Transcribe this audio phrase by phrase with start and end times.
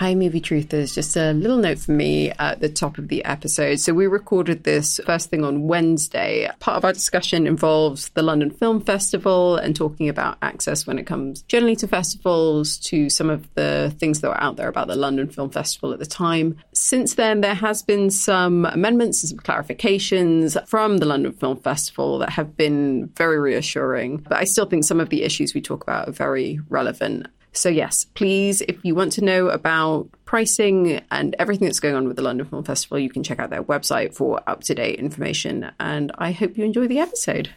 [0.00, 0.94] Hi, Movie Truthers.
[0.94, 3.80] Just a little note from me at the top of the episode.
[3.80, 6.50] So, we recorded this first thing on Wednesday.
[6.58, 11.06] Part of our discussion involves the London Film Festival and talking about access when it
[11.06, 14.96] comes generally to festivals, to some of the things that were out there about the
[14.96, 16.56] London Film Festival at the time.
[16.72, 22.20] Since then, there has been some amendments and some clarifications from the London Film Festival
[22.20, 24.16] that have been very reassuring.
[24.16, 27.26] But I still think some of the issues we talk about are very relevant.
[27.52, 32.06] So, yes, please, if you want to know about pricing and everything that's going on
[32.06, 34.98] with the London Film Festival, you can check out their website for up to date
[34.98, 35.70] information.
[35.80, 37.50] And I hope you enjoy the episode.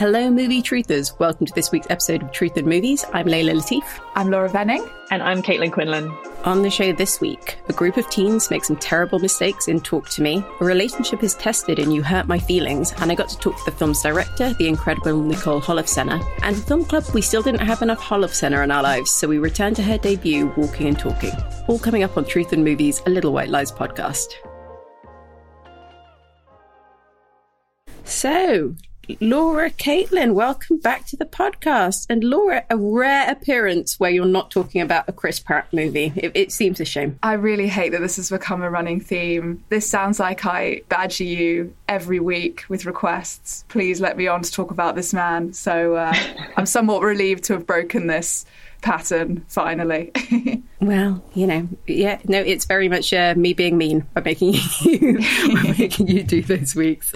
[0.00, 1.18] Hello, movie truthers.
[1.18, 3.04] Welcome to this week's episode of Truth & Movies.
[3.12, 3.82] I'm Leila Latif.
[4.14, 4.82] I'm Laura Venning.
[5.10, 6.10] And I'm Caitlin Quinlan.
[6.44, 10.08] On the show this week, a group of teens make some terrible mistakes in Talk
[10.08, 10.42] to Me.
[10.58, 13.64] A relationship is tested in You Hurt My Feelings, and I got to talk to
[13.66, 16.26] the film's director, the incredible Nicole Holofcener.
[16.42, 19.36] And the Film Club, we still didn't have enough Holofcener in our lives, so we
[19.36, 21.34] returned to her debut, Walking and Talking.
[21.68, 24.28] All coming up on Truth & Movies, a Little White Lies podcast.
[28.04, 28.74] So,
[29.20, 32.06] Laura Caitlin, welcome back to the podcast.
[32.08, 36.12] And Laura, a rare appearance where you're not talking about a Chris Pratt movie.
[36.16, 37.18] It, it, seems a shame.
[37.22, 39.64] I really hate that this has become a running theme.
[39.68, 43.64] This sounds like I badger you every week with requests.
[43.68, 45.52] Please let me on to talk about this man.
[45.52, 46.14] So uh,
[46.56, 48.44] I'm somewhat relieved to have broken this
[48.80, 50.12] pattern finally.
[50.80, 55.18] well, you know, yeah, no, it's very much uh, me being mean by making you
[55.54, 57.12] by making you do those weeks.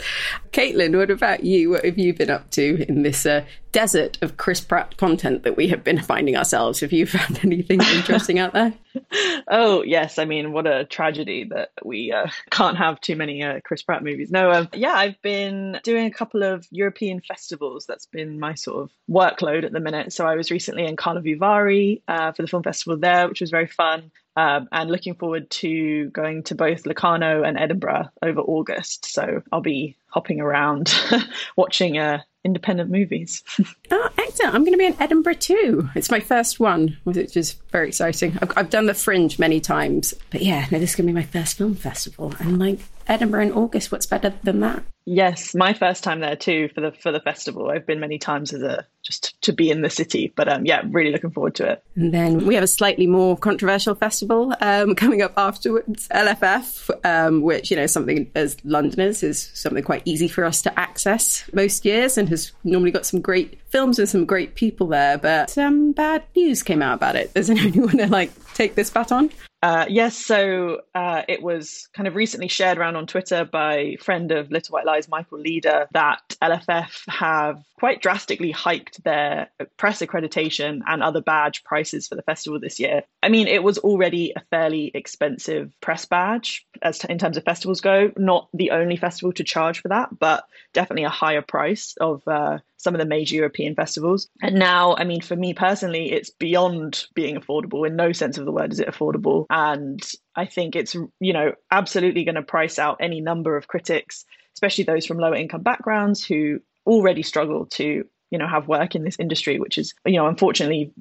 [0.52, 1.70] Caitlin, what about you?
[1.70, 5.56] What have you been up to in this uh, desert of Chris Pratt content that
[5.56, 6.80] we have been finding ourselves?
[6.80, 8.72] Have you found anything interesting out there?
[9.48, 13.60] Oh yes, I mean, what a tragedy that we uh, can't have too many uh,
[13.64, 14.30] Chris Pratt movies.
[14.30, 17.86] No, um, yeah, I've been doing a couple of European festivals.
[17.86, 20.12] That's been my sort of workload at the minute.
[20.12, 23.50] So I was recently in Karlovy Vary uh, for the film festival there, which was
[23.50, 24.10] very fun.
[24.36, 29.06] Um, and looking forward to going to both Locarno and Edinburgh over August.
[29.06, 30.92] So I'll be hopping around
[31.56, 33.42] watching uh, independent movies.
[33.90, 34.54] oh, excellent.
[34.54, 35.88] I'm going to be in Edinburgh too.
[35.94, 38.38] It's my first one, which is very exciting.
[38.40, 41.18] I've, I've done the Fringe many times, but yeah, no, this is going to be
[41.18, 42.34] my first film festival.
[42.38, 44.84] And like Edinburgh in August, what's better than that?
[45.06, 47.70] Yes, my first time there too for the for the festival.
[47.70, 50.80] I've been many times as a just to be in the city, but um, yeah,
[50.88, 51.84] really looking forward to it.
[51.94, 57.42] And then we have a slightly more controversial festival um, coming up afterwards, LFF, um,
[57.42, 61.84] which you know something as Londoners is something quite easy for us to access most
[61.84, 65.18] years, and has normally got some great films with some great people there.
[65.18, 67.34] But some bad news came out about it.
[67.34, 69.30] Does anyone want to like take this baton?
[69.64, 74.30] Uh, yes, so uh, it was kind of recently shared around on Twitter by friend
[74.30, 79.48] of Little White Lies, Michael Leader, that LFF have quite drastically hiked their
[79.78, 83.04] press accreditation and other badge prices for the festival this year.
[83.22, 87.44] I mean, it was already a fairly expensive press badge as to, in terms of
[87.44, 88.12] festivals go.
[88.18, 90.44] Not the only festival to charge for that, but
[90.74, 94.28] definitely a higher price of uh, some of the major European festivals.
[94.42, 97.86] And now, I mean, for me personally, it's beyond being affordable.
[97.86, 99.46] In no sense of the word is it affordable.
[99.48, 100.00] And
[100.36, 104.84] I think it's, you know, absolutely going to price out any number of critics, especially
[104.84, 109.18] those from lower income backgrounds who already struggle to, you know, have work in this
[109.18, 110.92] industry, which is, you know, unfortunately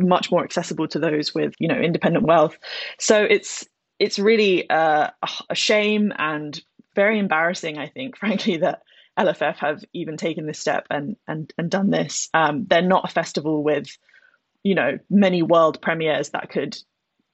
[0.00, 2.58] much more accessible to those with, you know, independent wealth.
[2.98, 3.64] So it's,
[4.00, 5.10] it's really uh,
[5.48, 6.60] a shame and
[6.96, 8.82] very embarrassing, I think, frankly, that
[9.20, 12.28] LFF have even taken this step and and and done this.
[12.32, 13.96] Um, they're not a festival with,
[14.62, 16.78] you know, many world premieres that could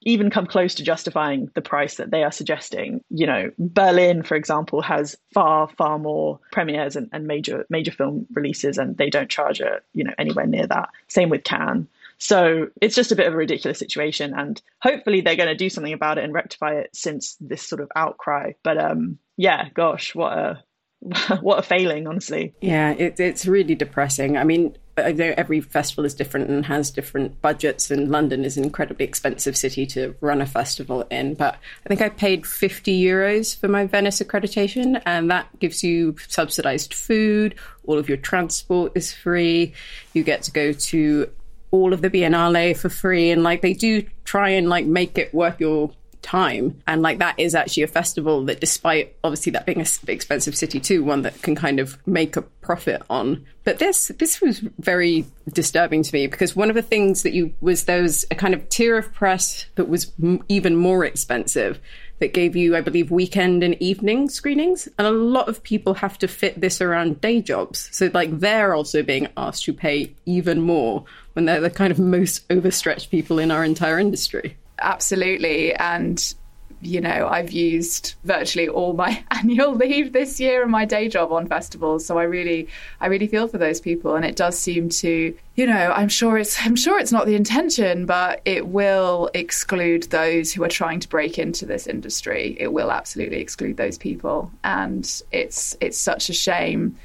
[0.02, 3.02] even come close to justifying the price that they are suggesting.
[3.10, 8.26] You know, Berlin, for example, has far, far more premieres and, and major major film
[8.32, 10.90] releases, and they don't charge a, you know anywhere near that.
[11.08, 11.88] Same with Cannes.
[12.18, 15.70] So it's just a bit of a ridiculous situation, and hopefully they're going to do
[15.70, 18.52] something about it and rectify it since this sort of outcry.
[18.62, 20.64] But um, yeah, gosh, what a
[21.40, 22.54] what a failing, honestly.
[22.60, 24.36] Yeah, it, it's really depressing.
[24.36, 28.56] I mean, uh, know every festival is different and has different budgets, and London is
[28.56, 31.34] an incredibly expensive city to run a festival in.
[31.34, 36.16] But I think I paid 50 euros for my Venice accreditation, and that gives you
[36.28, 37.54] subsidized food,
[37.84, 39.74] all of your transport is free,
[40.12, 41.30] you get to go to
[41.70, 45.32] all of the Biennale for free, and like they do try and like make it
[45.34, 45.90] worth your
[46.26, 46.82] time.
[46.86, 50.80] And like that is actually a festival that, despite obviously that being a expensive city
[50.80, 53.46] too, one that can kind of make a profit on.
[53.64, 57.54] But this this was very disturbing to me because one of the things that you
[57.60, 61.80] was there was a kind of tier of press that was m- even more expensive
[62.18, 64.88] that gave you, I believe, weekend and evening screenings.
[64.98, 67.88] And a lot of people have to fit this around day jobs.
[67.92, 71.98] So, like, they're also being asked to pay even more when they're the kind of
[71.98, 74.56] most overstretched people in our entire industry.
[74.78, 75.74] Absolutely.
[75.74, 76.34] And
[76.80, 81.32] you know, I've used virtually all my annual leave this year and my day job
[81.32, 82.04] on festivals.
[82.04, 82.68] So I really,
[83.00, 86.38] I really feel for those people, and it does seem to, you know, I'm sure
[86.38, 91.00] it's, I'm sure it's not the intention, but it will exclude those who are trying
[91.00, 92.56] to break into this industry.
[92.60, 96.96] It will absolutely exclude those people, and it's, it's such a shame,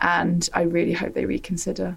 [0.00, 1.96] and I really hope they reconsider.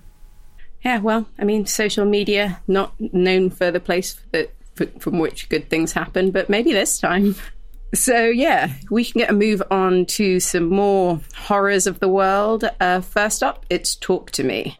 [0.83, 4.51] Yeah, well, I mean, social media not known for the place that
[4.99, 7.35] from which good things happen, but maybe this time.
[7.93, 12.63] So, yeah, we can get a move on to some more horrors of the world.
[12.79, 14.79] Uh, first up, it's Talk to Me.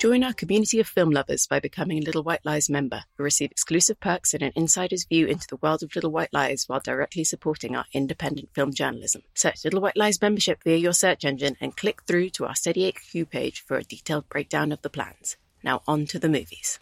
[0.00, 3.50] Join our community of film lovers by becoming a Little White Lies member, who receive
[3.50, 7.22] exclusive perks and an insider's view into the world of Little White Lies while directly
[7.22, 9.20] supporting our independent film journalism.
[9.34, 12.90] Search Little White Lies membership via your search engine and click through to our Steady
[12.90, 15.36] HQ page for a detailed breakdown of the plans.
[15.62, 16.78] Now, on to the movies.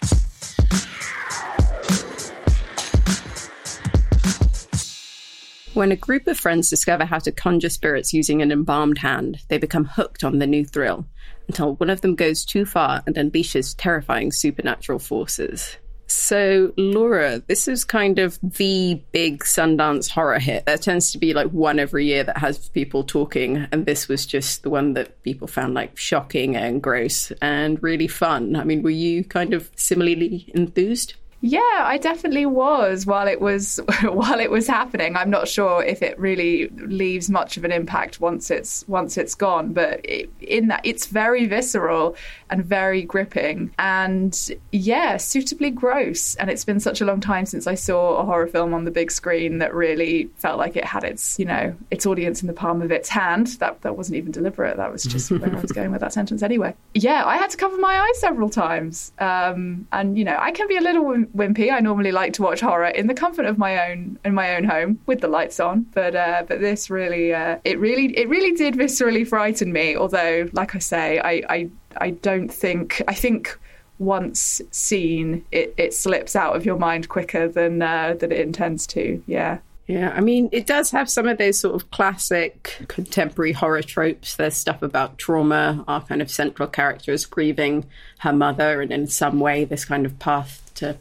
[5.74, 9.58] When a group of friends discover how to conjure spirits using an embalmed hand, they
[9.58, 11.06] become hooked on the new thrill
[11.46, 15.76] until one of them goes too far and unleashes terrifying supernatural forces.
[16.10, 20.64] So, Laura, this is kind of the big Sundance horror hit.
[20.64, 24.24] There tends to be like one every year that has people talking, and this was
[24.24, 28.56] just the one that people found like shocking and gross and really fun.
[28.56, 31.14] I mean, were you kind of similarly enthused?
[31.40, 35.16] Yeah, I definitely was while it was while it was happening.
[35.16, 39.34] I'm not sure if it really leaves much of an impact once it's once it's
[39.34, 42.16] gone, but it, in that it's very visceral
[42.50, 46.34] and very gripping and yeah, suitably gross.
[46.36, 48.90] And it's been such a long time since I saw a horror film on the
[48.90, 52.52] big screen that really felt like it had its, you know, its audience in the
[52.52, 53.48] palm of its hand.
[53.58, 54.76] That that wasn't even deliberate.
[54.76, 56.74] That was just where I was going with that sentence anyway.
[56.94, 59.12] Yeah, I had to cover my eyes several times.
[59.20, 61.04] Um, and you know, I can be a little
[61.36, 61.72] wimpy.
[61.72, 64.64] I normally like to watch horror in the comfort of my own in my own
[64.64, 65.86] home with the lights on.
[65.94, 69.96] But uh, but this really uh, it really it really did viscerally frighten me.
[69.96, 73.58] Although, like I say, I I, I don't think I think
[73.98, 78.86] once seen, it, it slips out of your mind quicker than uh, than it intends
[78.88, 79.22] to.
[79.26, 79.58] Yeah.
[79.88, 84.36] Yeah, I mean, it does have some of those sort of classic contemporary horror tropes.
[84.36, 85.82] There's stuff about trauma.
[85.88, 87.86] Our kind of central character is grieving
[88.18, 90.98] her mother, and in some way, this kind of path to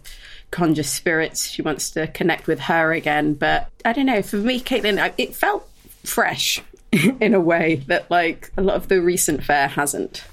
[0.51, 1.50] conjure spirits.
[1.50, 3.34] She wants to connect with her again.
[3.34, 4.22] But I don't know.
[4.22, 5.70] For me, Caitlin, it felt
[6.06, 6.63] fresh
[6.94, 10.24] in a way that, like, a lot of the recent fare hasn't.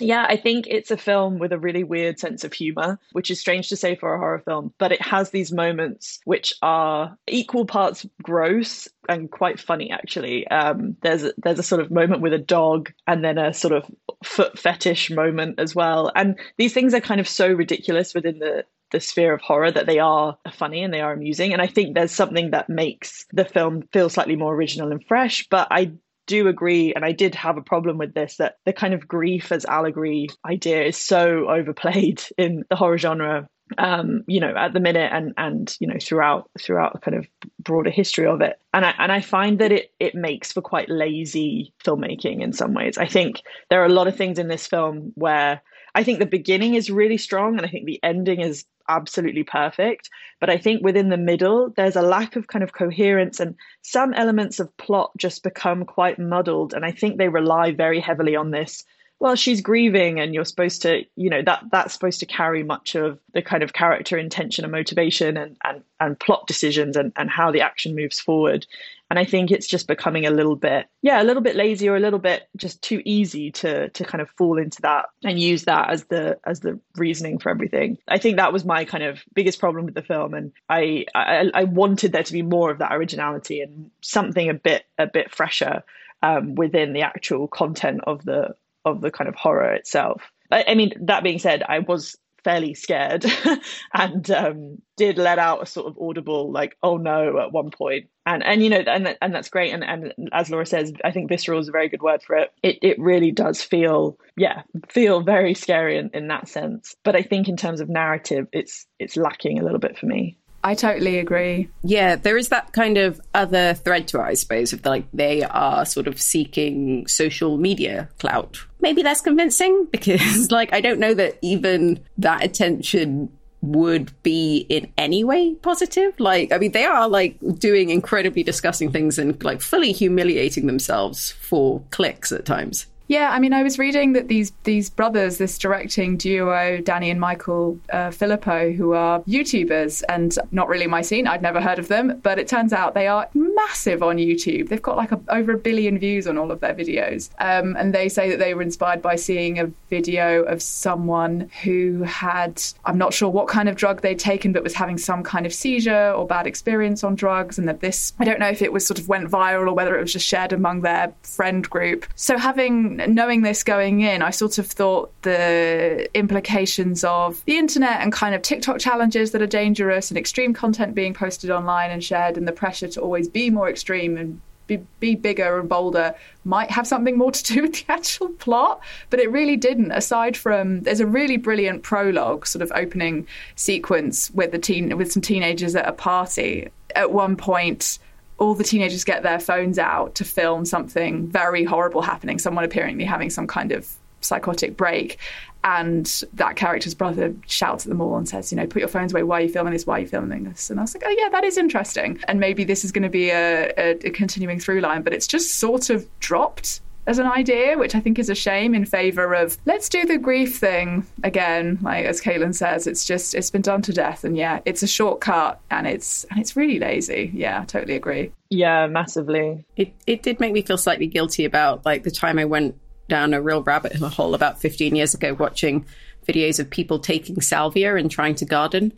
[0.00, 3.38] Yeah, I think it's a film with a really weird sense of humor, which is
[3.38, 7.66] strange to say for a horror film, but it has these moments which are equal
[7.66, 10.48] parts gross and quite funny actually.
[10.48, 13.74] Um, there's a, there's a sort of moment with a dog and then a sort
[13.74, 13.84] of
[14.24, 16.10] foot fetish moment as well.
[16.16, 19.86] And these things are kind of so ridiculous within the the sphere of horror that
[19.86, 21.52] they are funny and they are amusing.
[21.52, 25.46] And I think there's something that makes the film feel slightly more original and fresh.
[25.48, 25.92] But I
[26.26, 29.52] do agree, and I did have a problem with this, that the kind of grief
[29.52, 33.48] as allegory idea is so overplayed in the horror genre
[33.78, 37.26] um, you know, at the minute and and you know throughout throughout kind of
[37.58, 38.60] broader history of it.
[38.74, 42.74] And I and I find that it it makes for quite lazy filmmaking in some
[42.74, 42.98] ways.
[42.98, 45.62] I think there are a lot of things in this film where
[45.94, 50.10] I think the beginning is really strong and I think the ending is absolutely perfect.
[50.40, 54.12] But I think within the middle, there's a lack of kind of coherence and some
[54.14, 56.74] elements of plot just become quite muddled.
[56.74, 58.84] And I think they rely very heavily on this
[59.22, 62.96] well she's grieving and you're supposed to you know that that's supposed to carry much
[62.96, 67.30] of the kind of character intention and motivation and and, and plot decisions and, and
[67.30, 68.66] how the action moves forward
[69.12, 71.96] and I think it's just becoming a little bit, yeah, a little bit lazy or
[71.96, 75.64] a little bit just too easy to to kind of fall into that and use
[75.64, 77.98] that as the as the reasoning for everything.
[78.08, 81.50] I think that was my kind of biggest problem with the film, and I I,
[81.52, 85.30] I wanted there to be more of that originality and something a bit a bit
[85.30, 85.84] fresher
[86.22, 90.22] um, within the actual content of the of the kind of horror itself.
[90.50, 93.24] I, I mean, that being said, I was fairly scared
[93.94, 98.08] and um, did let out a sort of audible like oh no at one point.
[98.26, 101.28] and and you know and and that's great and and as Laura says I think
[101.28, 105.22] visceral is a very good word for it it it really does feel yeah feel
[105.22, 109.16] very scary in, in that sense but I think in terms of narrative it's it's
[109.16, 111.68] lacking a little bit for me I totally agree.
[111.82, 115.42] Yeah, there is that kind of other thread to it, I suppose, of like they
[115.42, 118.64] are sort of seeking social media clout.
[118.80, 123.30] Maybe less convincing because, like, I don't know that even that attention
[123.62, 126.18] would be in any way positive.
[126.18, 131.30] Like, I mean, they are like doing incredibly disgusting things and like fully humiliating themselves
[131.30, 132.86] for clicks at times.
[133.12, 137.20] Yeah, I mean, I was reading that these these brothers, this directing duo, Danny and
[137.20, 141.26] Michael uh, Philippou, who are YouTubers and not really my scene.
[141.26, 144.70] I'd never heard of them, but it turns out they are massive on YouTube.
[144.70, 147.94] They've got like a, over a billion views on all of their videos, um, and
[147.94, 152.96] they say that they were inspired by seeing a video of someone who had I'm
[152.96, 156.12] not sure what kind of drug they'd taken, but was having some kind of seizure
[156.12, 158.98] or bad experience on drugs, and that this I don't know if it was sort
[158.98, 162.06] of went viral or whether it was just shared among their friend group.
[162.14, 168.00] So having knowing this going in, I sort of thought the implications of the internet
[168.00, 172.02] and kind of TikTok challenges that are dangerous and extreme content being posted online and
[172.02, 176.14] shared and the pressure to always be more extreme and be, be bigger and bolder
[176.44, 178.80] might have something more to do with the actual plot,
[179.10, 179.92] but it really didn't.
[179.92, 185.12] Aside from there's a really brilliant prologue, sort of opening sequence with the teen with
[185.12, 186.68] some teenagers at a party.
[186.94, 187.98] At one point,
[188.42, 193.04] all the teenagers get their phones out to film something very horrible happening, someone apparently
[193.04, 193.88] having some kind of
[194.20, 195.18] psychotic break.
[195.62, 199.12] And that character's brother shouts at them all and says, you know, put your phones
[199.12, 199.22] away.
[199.22, 199.86] Why are you filming this?
[199.86, 200.70] Why are you filming this?
[200.70, 202.18] And I was like, oh, yeah, that is interesting.
[202.26, 205.28] And maybe this is going to be a, a, a continuing through line, but it's
[205.28, 209.34] just sort of dropped as an idea, which I think is a shame in favor
[209.34, 211.78] of let's do the grief thing again.
[211.82, 214.86] Like as Caitlin says, it's just it's been done to death, and yeah, it's a
[214.86, 217.30] shortcut and it's and it's really lazy.
[217.34, 218.32] Yeah, I totally agree.
[218.50, 219.64] Yeah, massively.
[219.76, 222.76] It it did make me feel slightly guilty about like the time I went
[223.08, 225.84] down a real rabbit hole about 15 years ago watching
[226.26, 228.92] videos of people taking salvia and trying to garden.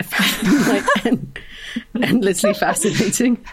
[0.00, 1.38] I found
[1.94, 3.44] like endlessly fascinating.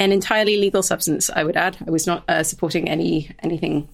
[0.00, 1.76] An entirely legal substance, I would add.
[1.86, 3.88] I was not uh, supporting any anything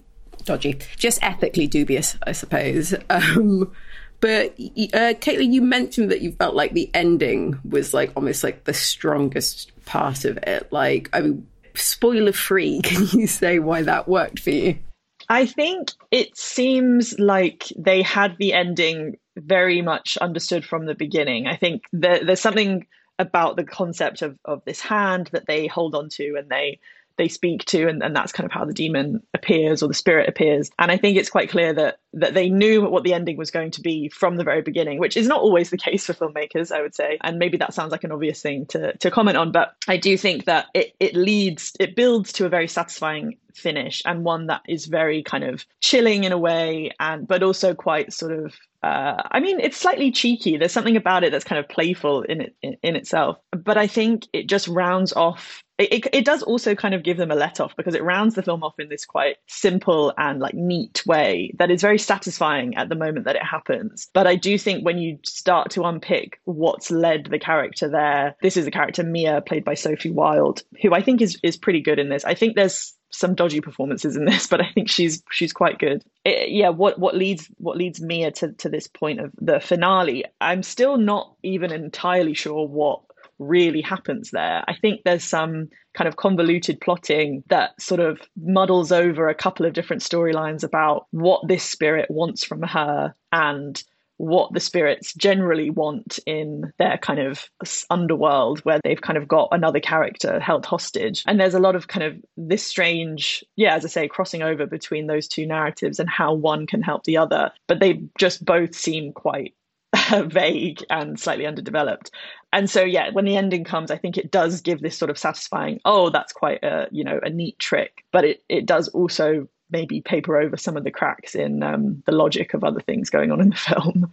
[0.44, 2.94] dodgy, just ethically dubious, I suppose.
[3.10, 3.72] Um,
[4.20, 8.64] but uh, Caitlin, you mentioned that you felt like the ending was like almost like
[8.64, 10.72] the strongest part of it.
[10.72, 14.78] Like, I mean, spoiler free, can you say why that worked for you?
[15.28, 21.46] I think it seems like they had the ending very much understood from the beginning.
[21.46, 22.86] I think there, there's something
[23.18, 26.80] about the concept of, of this hand that they hold on to and they
[27.18, 30.28] they speak to and, and that's kind of how the demon appears or the spirit
[30.28, 33.50] appears and i think it's quite clear that that they knew what the ending was
[33.50, 36.72] going to be from the very beginning which is not always the case for filmmakers
[36.72, 39.52] i would say and maybe that sounds like an obvious thing to, to comment on
[39.52, 44.00] but i do think that it, it leads it builds to a very satisfying finish
[44.06, 48.12] and one that is very kind of chilling in a way and but also quite
[48.12, 50.56] sort of uh, I mean, it's slightly cheeky.
[50.56, 53.38] There's something about it that's kind of playful in it in, in itself.
[53.50, 57.30] But I think it just rounds off it, it, does also kind of give them
[57.30, 60.54] a let off because it rounds the film off in this quite simple and like
[60.54, 64.10] neat way that is very satisfying at the moment that it happens.
[64.12, 68.56] But I do think when you start to unpick what's led the character there, this
[68.56, 71.98] is the character Mia, played by Sophie Wilde, who I think is is pretty good
[71.98, 72.24] in this.
[72.24, 76.04] I think there's some dodgy performances in this, but I think she's she's quite good.
[76.24, 80.24] It, yeah, what what leads what leads Mia to to this point of the finale?
[80.40, 83.02] I'm still not even entirely sure what
[83.38, 84.64] really happens there.
[84.66, 89.66] I think there's some kind of convoluted plotting that sort of muddles over a couple
[89.66, 93.82] of different storylines about what this spirit wants from her and
[94.18, 97.48] what the spirits generally want in their kind of
[97.88, 101.86] underworld where they've kind of got another character held hostage and there's a lot of
[101.86, 106.10] kind of this strange yeah as i say crossing over between those two narratives and
[106.10, 109.54] how one can help the other but they just both seem quite
[110.26, 112.10] vague and slightly underdeveloped.
[112.52, 115.18] And so yeah, when the ending comes, I think it does give this sort of
[115.18, 119.48] satisfying, oh, that's quite a, you know, a neat trick, but it it does also
[119.70, 123.30] maybe paper over some of the cracks in um, the logic of other things going
[123.30, 124.12] on in the film.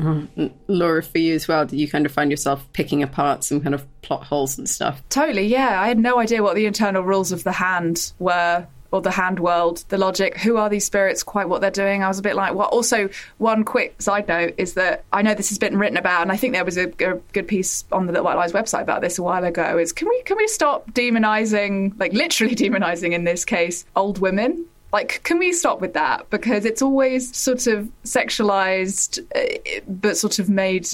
[0.00, 0.52] Mm.
[0.68, 3.74] Laura, for you as well, did you kind of find yourself picking apart some kind
[3.74, 5.02] of plot holes and stuff?
[5.08, 5.80] Totally, yeah.
[5.80, 8.66] I had no idea what the internal rules of the hand were
[8.96, 12.02] or the hand world, the logic, who are these spirits, quite what they're doing.
[12.02, 15.34] I was a bit like, well, also, one quick side note is that I know
[15.34, 18.06] this has been written about, and I think there was a, a good piece on
[18.06, 19.78] the Little White Lies website about this a while ago.
[19.78, 24.64] Is can we can we stop demonizing, like literally demonizing in this case, old women?
[24.92, 26.30] Like, can we stop with that?
[26.30, 30.88] Because it's always sort of sexualized, uh, but sort of made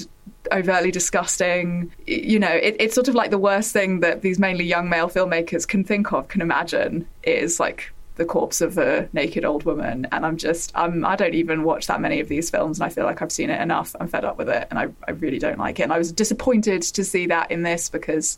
[0.51, 1.91] overtly disgusting.
[2.05, 5.09] You know, it, it's sort of like the worst thing that these mainly young male
[5.09, 10.07] filmmakers can think of, can imagine, is like the corpse of a naked old woman.
[10.11, 12.89] And I'm just, I'm, I don't even watch that many of these films, and I
[12.89, 13.95] feel like I've seen it enough.
[13.99, 15.83] I'm fed up with it, and I, I really don't like it.
[15.83, 18.37] And I was disappointed to see that in this because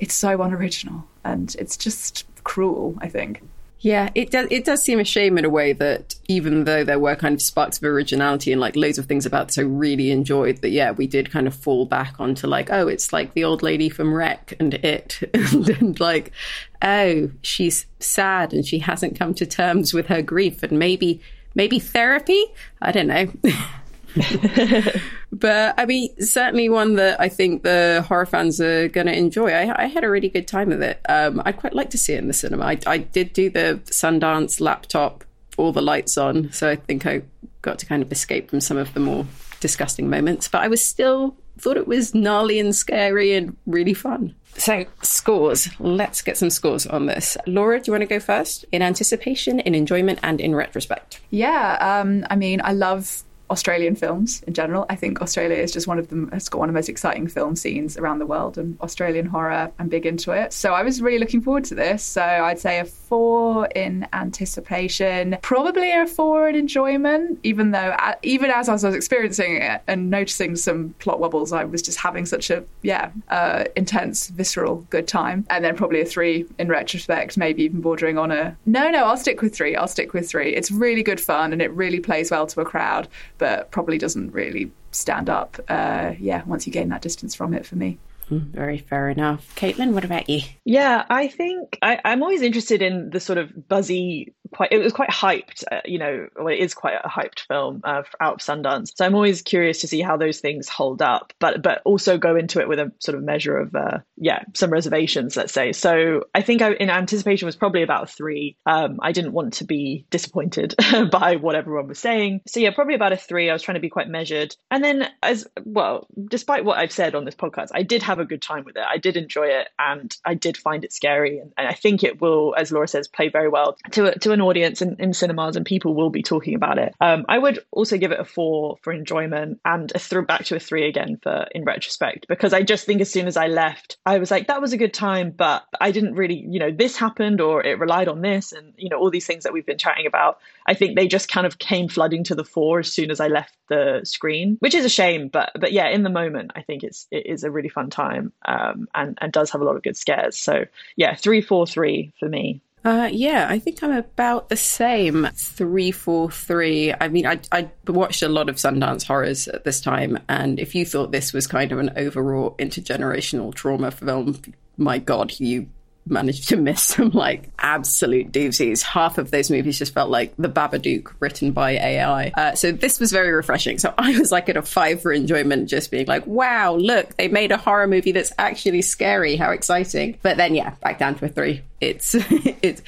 [0.00, 3.42] it's so unoriginal and it's just cruel, I think.
[3.84, 4.48] Yeah, it does.
[4.50, 7.42] It does seem a shame in a way that even though there were kind of
[7.42, 10.92] sparks of originality and like loads of things about this I really enjoyed, that yeah,
[10.92, 14.14] we did kind of fall back onto like, oh, it's like the old lady from
[14.14, 16.32] Rec and it, and, and like,
[16.80, 21.20] oh, she's sad and she hasn't come to terms with her grief, and maybe
[21.54, 22.42] maybe therapy.
[22.80, 23.30] I don't know.
[25.32, 29.50] but I mean, certainly one that I think the horror fans are going to enjoy.
[29.50, 31.00] I, I, had a really good time with it.
[31.08, 32.64] Um, I'd quite like to see it in the cinema.
[32.64, 35.24] I, I did do the Sundance laptop,
[35.56, 37.22] all the lights on, so I think I
[37.62, 39.26] got to kind of escape from some of the more
[39.60, 40.48] disgusting moments.
[40.48, 44.34] But I was still thought it was gnarly and scary and really fun.
[44.56, 45.68] So, scores.
[45.80, 47.36] Let's get some scores on this.
[47.46, 48.64] Laura, do you want to go first?
[48.70, 51.20] In anticipation, in enjoyment, and in retrospect?
[51.30, 54.86] Yeah, um, I mean, I love Australian films in general.
[54.88, 56.30] I think Australia is just one of them.
[56.32, 59.70] It's got one of the most exciting film scenes around the world, and Australian horror.
[59.78, 62.02] I'm big into it, so I was really looking forward to this.
[62.02, 67.38] So I'd say a four in anticipation, probably a four in enjoyment.
[67.42, 71.82] Even though, even as I was experiencing it and noticing some plot wobbles, I was
[71.82, 75.46] just having such a yeah uh, intense, visceral, good time.
[75.50, 79.04] And then probably a three in retrospect, maybe even bordering on a no, no.
[79.04, 79.76] I'll stick with three.
[79.76, 80.54] I'll stick with three.
[80.54, 83.08] It's really good fun, and it really plays well to a crowd
[83.44, 85.60] but probably doesn't really stand up.
[85.68, 87.98] Uh, yeah, once you gain that distance from it, for me.
[88.30, 89.54] Hmm, very fair enough.
[89.54, 90.40] Caitlin, what about you?
[90.64, 94.92] Yeah, I think I, am always interested in the sort of buzzy, quite it was
[94.92, 98.92] quite hyped, uh, you know, it is quite a hyped film uh, out of Sundance.
[98.96, 102.36] So I'm always curious to see how those things hold up, but but also go
[102.36, 105.72] into it with a sort of measure of uh, yeah, some reservations, let's say.
[105.72, 108.56] So I think I, in anticipation was probably about three.
[108.66, 110.74] Um, I didn't want to be disappointed
[111.10, 113.50] by what everyone was saying, so yeah, probably about a three.
[113.50, 117.14] I was trying to be quite measured, and then as well, despite what I've said
[117.14, 118.84] on this podcast, I did have a good time with it.
[118.88, 121.38] I did enjoy it and I did find it scary.
[121.38, 124.40] And, and I think it will, as Laura says, play very well to, to an
[124.44, 126.94] audience in, in cinemas and people will be talking about it.
[127.00, 130.56] Um, I would also give it a four for enjoyment and a th- back to
[130.56, 133.96] a three again for in retrospect, because I just think as soon as I left,
[134.06, 136.96] I was like, that was a good time, but I didn't really, you know, this
[136.96, 139.78] happened or it relied on this and, you know, all these things that we've been
[139.78, 140.38] chatting about.
[140.66, 143.28] I think they just kind of came flooding to the fore as soon as I
[143.28, 145.28] left the screen, which is a shame.
[145.28, 148.32] But but yeah, in the moment, I think it's it is a really fun time
[148.44, 150.38] um, and and does have a lot of good scares.
[150.38, 150.64] So
[150.96, 152.60] yeah, three four three for me.
[152.84, 155.26] Uh, yeah, I think I'm about the same.
[155.34, 156.92] Three, four, three.
[156.92, 160.74] I mean, I, I watched a lot of Sundance horrors at this time, and if
[160.74, 164.38] you thought this was kind of an overall intergenerational trauma film,
[164.76, 165.68] my God, you
[166.06, 168.82] managed to miss some like absolute doozies.
[168.82, 172.28] Half of those movies just felt like The Babadook written by AI.
[172.28, 173.78] Uh, so this was very refreshing.
[173.78, 177.28] So I was like at a five for enjoyment, just being like, wow, look, they
[177.28, 179.36] made a horror movie that's actually scary.
[179.36, 180.18] How exciting.
[180.22, 181.62] But then, yeah, back down to a three.
[181.80, 182.82] It's, it's,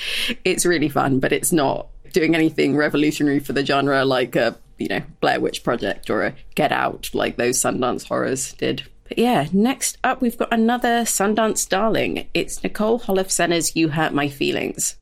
[0.45, 4.89] it's really fun, but it's not doing anything revolutionary for the genre like a, you
[4.89, 8.83] know, Blair Witch Project or a Get Out like those Sundance horrors did.
[9.09, 12.29] But yeah, next up we've got another Sundance darling.
[12.35, 14.97] It's Nicole Holofcener's You Hurt My Feelings.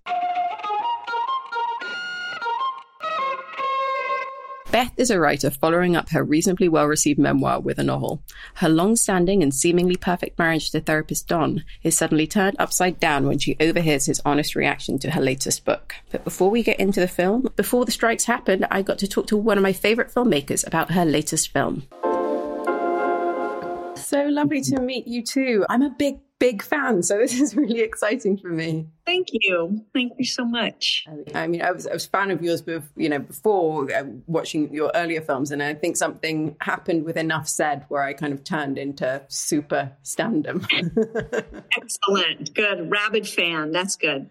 [4.70, 8.20] Beth is a writer following up her reasonably well received memoir with a novel.
[8.54, 13.28] Her long standing and seemingly perfect marriage to therapist Don is suddenly turned upside down
[13.28, 15.94] when she overhears his honest reaction to her latest book.
[16.10, 19.28] But before we get into the film, before the strikes happened, I got to talk
[19.28, 21.86] to one of my favourite filmmakers about her latest film
[24.04, 25.64] so lovely to meet you too.
[25.68, 28.86] I'm a big, big fan, so this is really exciting for me.
[29.06, 29.84] Thank you.
[29.92, 31.04] Thank you so much.
[31.34, 34.04] I mean, I was, I was a fan of yours, before, you know, before uh,
[34.26, 38.32] watching your earlier films, and I think something happened with Enough Said where I kind
[38.32, 40.64] of turned into super standum.
[41.76, 42.54] Excellent.
[42.54, 42.90] Good.
[42.90, 43.72] Rabid fan.
[43.72, 44.30] That's good.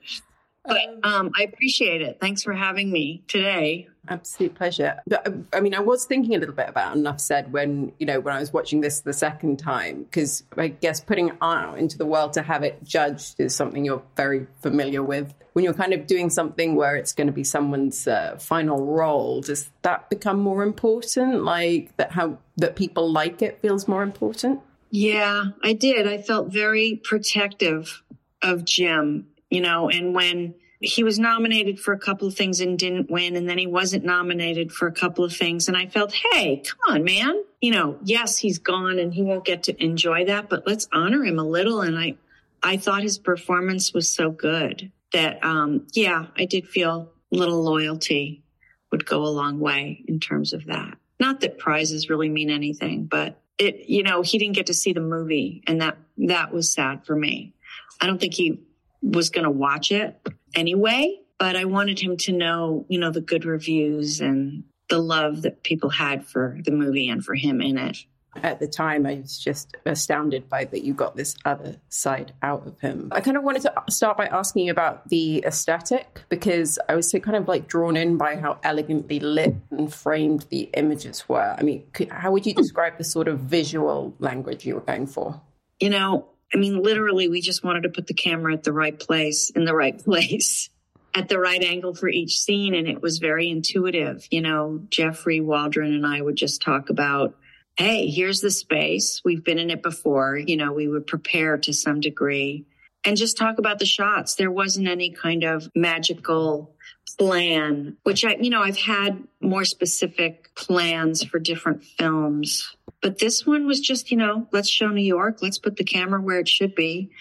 [0.65, 2.19] But um, I appreciate it.
[2.21, 3.89] Thanks for having me today.
[4.07, 4.99] Absolute pleasure.
[5.07, 8.05] But, um, I mean, I was thinking a little bit about enough said when you
[8.05, 11.77] know when I was watching this the second time because I guess putting it out
[11.77, 15.33] into the world to have it judged is something you're very familiar with.
[15.53, 19.41] When you're kind of doing something where it's going to be someone's uh, final role,
[19.41, 21.43] does that become more important?
[21.43, 24.61] Like that, how that people like it feels more important.
[24.89, 26.07] Yeah, I did.
[26.07, 28.03] I felt very protective
[28.41, 32.77] of Jim, you know, and when he was nominated for a couple of things and
[32.77, 36.11] didn't win, and then he wasn't nominated for a couple of things, and I felt,
[36.11, 37.41] hey, come on, man.
[37.61, 41.23] You know, yes, he's gone and he won't get to enjoy that, but let's honor
[41.23, 41.81] him a little.
[41.81, 42.15] And I,
[42.61, 47.61] I thought his performance was so good that, um, yeah, I did feel a little
[47.61, 48.43] loyalty
[48.91, 50.97] would go a long way in terms of that.
[51.19, 54.93] Not that prizes really mean anything, but it, you know, he didn't get to see
[54.93, 57.53] the movie and that, that was sad for me.
[58.01, 58.59] I don't think he
[59.03, 60.19] was going to watch it
[60.55, 65.41] anyway, but I wanted him to know, you know, the good reviews and the love
[65.43, 68.05] that people had for the movie and for him in it.
[68.41, 72.65] At the time, I was just astounded by that you got this other side out
[72.65, 73.09] of him.
[73.11, 77.11] I kind of wanted to start by asking you about the aesthetic because I was
[77.11, 81.55] so kind of like drawn in by how elegantly lit and framed the images were.
[81.57, 85.39] I mean, how would you describe the sort of visual language you were going for?
[85.79, 88.97] You know, I mean, literally, we just wanted to put the camera at the right
[88.97, 90.69] place in the right place
[91.15, 92.73] at the right angle for each scene.
[92.75, 94.27] And it was very intuitive.
[94.31, 97.35] You know, Jeffrey Waldron and I would just talk about,
[97.75, 99.21] Hey, here's the space.
[99.25, 100.37] We've been in it before.
[100.37, 102.65] You know, we would prepare to some degree
[103.03, 104.35] and just talk about the shots.
[104.35, 106.75] There wasn't any kind of magical
[107.17, 113.45] plan, which I, you know, I've had more specific plans for different films but this
[113.45, 115.39] one was just, you know, let's show New York.
[115.41, 117.11] Let's put the camera where it should be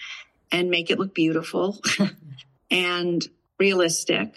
[0.49, 1.81] and make it look beautiful
[2.71, 3.21] and
[3.59, 4.33] realistic.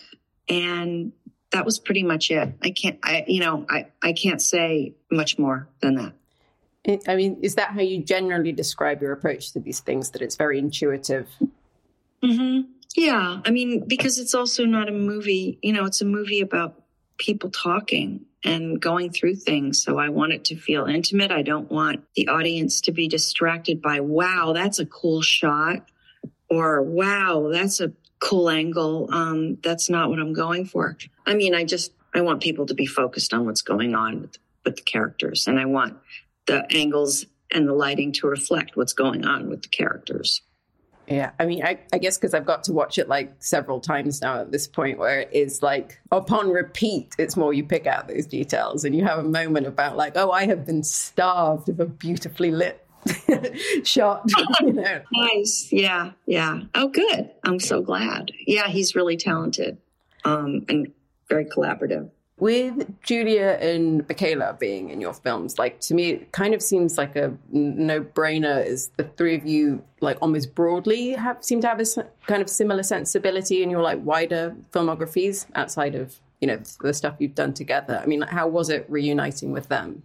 [0.49, 1.13] And
[1.53, 2.53] that was pretty much it.
[2.61, 7.03] I can't, I, you know, I, I can't say much more than that.
[7.09, 10.11] I mean, is that how you generally describe your approach to these things?
[10.11, 11.29] That it's very intuitive?
[12.25, 12.71] Mm-hmm.
[12.97, 13.41] Yeah.
[13.45, 16.83] I mean, because it's also not a movie, you know, it's a movie about
[17.19, 19.83] people talking and going through things.
[19.83, 21.33] So I want it to feel intimate.
[21.33, 25.91] I don't want the audience to be distracted by, wow, that's a cool shot
[26.49, 29.09] or wow, that's a cool angle.
[29.13, 30.97] Um, that's not what I'm going for.
[31.27, 34.39] I mean, I just, I want people to be focused on what's going on with,
[34.65, 35.99] with the characters and I want
[36.47, 40.41] the angles and the lighting to reflect what's going on with the characters.
[41.09, 44.21] Yeah, I mean, I, I guess because I've got to watch it like several times
[44.21, 48.09] now at this point, where it is like upon repeat, it's more you pick out
[48.09, 51.79] those details and you have a moment about like, oh, I have been starved of
[51.81, 52.85] a beautifully lit
[53.85, 54.29] shot.
[54.61, 55.03] You know.
[55.13, 56.63] nice, yeah, yeah.
[56.75, 57.31] Oh, good.
[57.45, 58.33] I'm so glad.
[58.47, 59.79] Yeah, he's really talented
[60.25, 60.93] um, and
[61.29, 66.55] very collaborative with Julia and Michaela being in your films, like to me, it kind
[66.55, 68.65] of seems like a no brainer.
[68.65, 71.87] Is the three of you like almost broadly have seem to have a
[72.27, 77.17] kind of similar sensibility in your like wider filmographies outside of you know the stuff
[77.19, 78.01] you've done together?
[78.03, 80.03] I mean, how was it reuniting with them?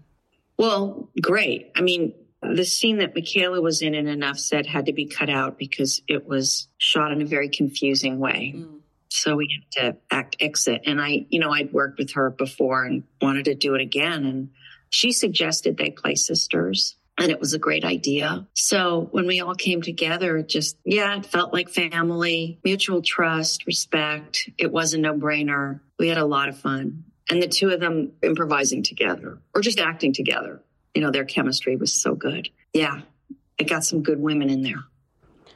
[0.58, 1.72] Well, great.
[1.76, 5.30] I mean, the scene that Michaela was in in Enough Said had to be cut
[5.30, 8.54] out because it was shot in a very confusing way.
[8.56, 8.81] Mm.
[9.12, 10.84] So we had to act exit.
[10.86, 14.26] And I, you know, I'd worked with her before and wanted to do it again.
[14.26, 14.52] And
[14.89, 16.95] she suggested they play sisters.
[17.17, 18.47] And it was a great idea.
[18.54, 23.67] So when we all came together, it just, yeah, it felt like family, mutual trust,
[23.67, 24.50] respect.
[24.58, 25.82] It was a no brainer.
[26.00, 27.04] We had a lot of fun.
[27.30, 30.62] And the two of them improvising together or just acting together,
[30.95, 32.50] you know, their chemistry was so good.
[32.74, 33.02] Yeah,
[33.58, 34.84] it got some good women in there.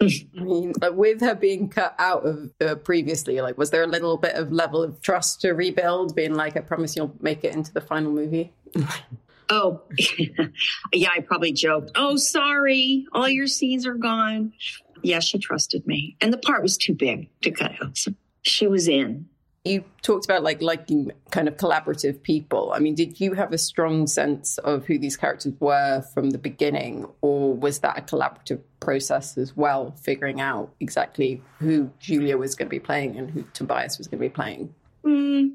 [0.06, 4.18] I mean, with her being cut out of uh, previously, like, was there a little
[4.18, 7.74] bit of level of trust to rebuild, being like, I promise you'll make it into
[7.74, 8.54] the final movie?
[9.50, 9.82] oh,
[10.94, 14.54] yeah, I probably joked, oh, sorry, all your scenes are gone.
[15.02, 16.15] Yeah, she trusted me.
[16.22, 17.98] And the part was too big to cut out.
[17.98, 19.28] So she was in
[19.65, 22.71] you talked about like liking kind of collaborative people.
[22.73, 26.38] I mean, did you have a strong sense of who these characters were from the
[26.38, 32.54] beginning, or was that a collaborative process as well, figuring out exactly who Julia was
[32.54, 34.73] going to be playing and who Tobias was going to be playing?
[35.04, 35.49] Mm,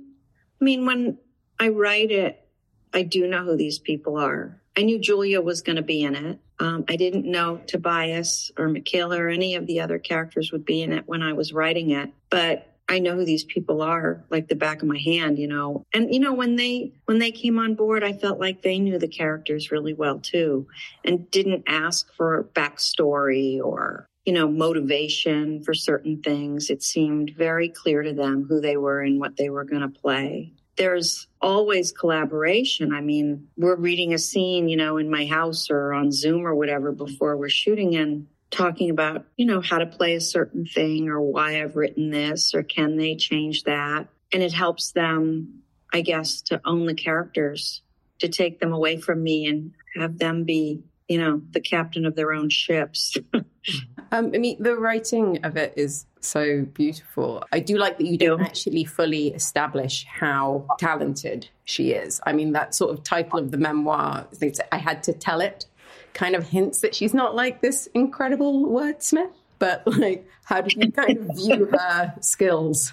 [0.61, 1.19] I mean, when
[1.61, 2.45] I write it,
[2.93, 4.61] I do know who these people are.
[4.77, 6.39] I knew Julia was going to be in it.
[6.59, 10.83] Um, I didn't know Tobias or Michaela or any of the other characters would be
[10.83, 14.49] in it when I was writing it, but I know who these people are like
[14.49, 15.85] the back of my hand, you know.
[15.95, 18.99] And you know when they when they came on board, I felt like they knew
[18.99, 20.67] the characters really well too
[21.05, 26.69] and didn't ask for backstory or you know, motivation for certain things.
[26.69, 29.89] It seemed very clear to them who they were and what they were going to
[29.89, 30.53] play.
[30.77, 32.93] There's always collaboration.
[32.93, 36.55] I mean, we're reading a scene, you know, in my house or on Zoom or
[36.55, 41.09] whatever before we're shooting and talking about, you know, how to play a certain thing
[41.09, 44.09] or why I've written this or can they change that.
[44.33, 47.83] And it helps them, I guess, to own the characters,
[48.19, 52.15] to take them away from me and have them be you know, the captain of
[52.15, 53.17] their own ships.
[53.35, 57.43] um, I mean, the writing of it is so beautiful.
[57.51, 62.21] I do like that you don't actually fully establish how talented she is.
[62.25, 64.29] I mean, that sort of title of the memoir,
[64.71, 65.67] I had to tell it,
[66.15, 69.33] kind of hints that she's not like this incredible wordsmith.
[69.59, 72.93] But like, how do you kind of view her skills?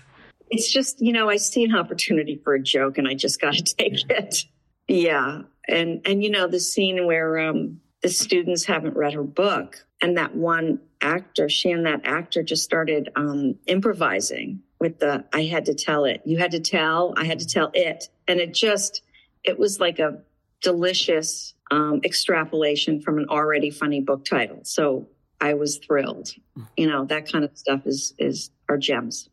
[0.50, 3.54] It's just, you know, I see an opportunity for a joke and I just got
[3.54, 4.46] to take it.
[4.88, 5.42] Yeah.
[5.68, 9.86] And, and, you know, the scene where, um, the students haven't read her book.
[10.02, 15.44] And that one actor, she and that actor just started um, improvising with the, I
[15.44, 16.22] had to tell it.
[16.24, 18.10] You had to tell, I had to tell it.
[18.28, 19.02] And it just,
[19.44, 20.22] it was like a
[20.62, 24.62] delicious um, extrapolation from an already funny book title.
[24.64, 25.08] So
[25.40, 26.30] I was thrilled.
[26.76, 29.30] You know, that kind of stuff is, is our gems.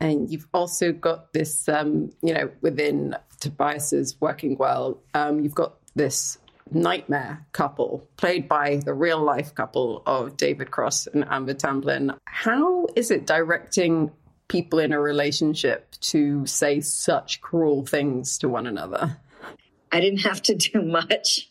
[0.00, 5.76] And you've also got this, um, you know, within Tobias's working well, um, you've got
[5.94, 6.38] this
[6.70, 12.14] nightmare couple, played by the real life couple of David Cross and Amber Tamblyn.
[12.26, 14.10] How is it directing
[14.48, 19.16] people in a relationship to say such cruel things to one another?
[19.92, 21.48] I didn't have to do much.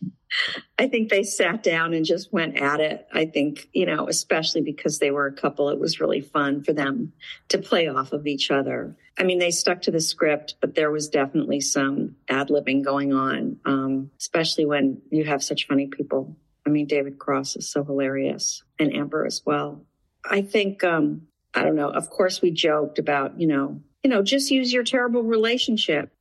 [0.77, 3.07] I think they sat down and just went at it.
[3.13, 6.73] I think, you know, especially because they were a couple, it was really fun for
[6.73, 7.13] them
[7.49, 8.97] to play off of each other.
[9.17, 13.13] I mean, they stuck to the script, but there was definitely some ad libbing going
[13.13, 16.35] on, um, especially when you have such funny people.
[16.67, 19.85] I mean, David Cross is so hilarious and Amber as well.
[20.29, 21.89] I think, um, I don't know.
[21.89, 26.11] Of course, we joked about, you know, you know, just use your terrible relationship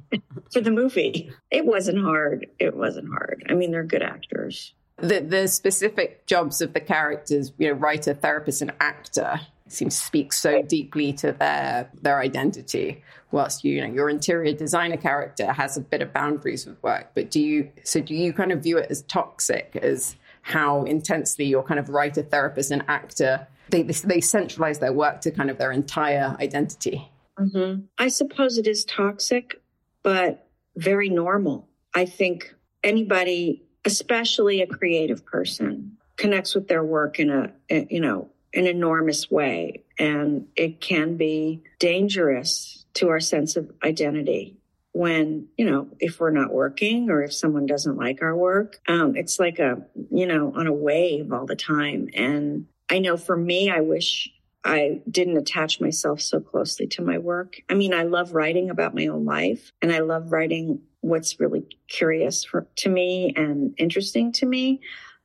[0.50, 1.30] for the movie.
[1.50, 2.46] It wasn't hard.
[2.58, 3.44] It wasn't hard.
[3.50, 4.72] I mean, they're good actors.
[4.96, 10.06] The the specific jobs of the characters, you know, writer, therapist, and actor seems to
[10.06, 13.02] speak so deeply to their their identity.
[13.30, 17.30] Whilst you know your interior designer character has a bit of boundaries with work, but
[17.30, 21.62] do you so do you kind of view it as toxic as how intensely your
[21.62, 25.72] kind of writer, therapist, and actor they they centralize their work to kind of their
[25.72, 27.10] entire identity?
[27.38, 27.82] Mm-hmm.
[27.98, 29.60] I suppose it is toxic,
[30.02, 31.68] but very normal.
[31.94, 37.52] I think anybody, especially a creative person, connects with their work in a,
[37.90, 39.84] you know, an enormous way.
[39.98, 44.58] And it can be dangerous to our sense of identity
[44.92, 48.78] when, you know, if we're not working or if someone doesn't like our work.
[48.86, 52.08] Um, it's like a, you know, on a wave all the time.
[52.14, 54.30] And I know for me, I wish
[54.64, 57.60] I didn't attach myself so closely to my work.
[57.68, 61.66] I mean, I love writing about my own life and I love writing what's really
[61.86, 64.80] curious for, to me and interesting to me.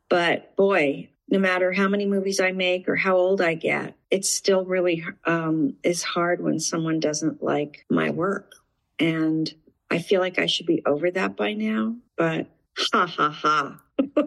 [0.09, 4.25] But boy, no matter how many movies I make or how old I get, it
[4.25, 8.51] still really um, is hard when someone doesn't like my work.
[8.99, 9.51] And
[9.89, 12.47] I feel like I should be over that by now, but
[12.91, 13.81] ha ha ha.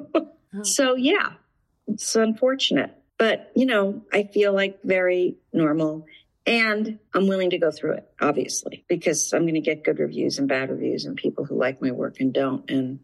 [0.62, 1.32] so yeah,
[1.86, 2.96] it's unfortunate.
[3.22, 6.06] But, you know, I feel like very normal.
[6.44, 10.40] And I'm willing to go through it, obviously, because I'm going to get good reviews
[10.40, 12.68] and bad reviews and people who like my work and don't.
[12.68, 12.98] And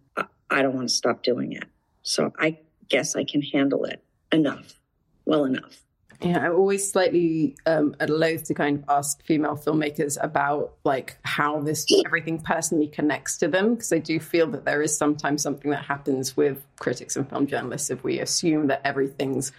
[0.50, 1.66] I don't want to stop doing it.
[2.02, 4.02] So I guess I can handle it
[4.32, 4.80] enough,
[5.24, 5.84] well enough.
[6.20, 11.60] Yeah, I'm always slightly um, loath to kind of ask female filmmakers about like how
[11.60, 15.70] this everything personally connects to them because I do feel that there is sometimes something
[15.70, 19.52] that happens with critics and film journalists if we assume that everything's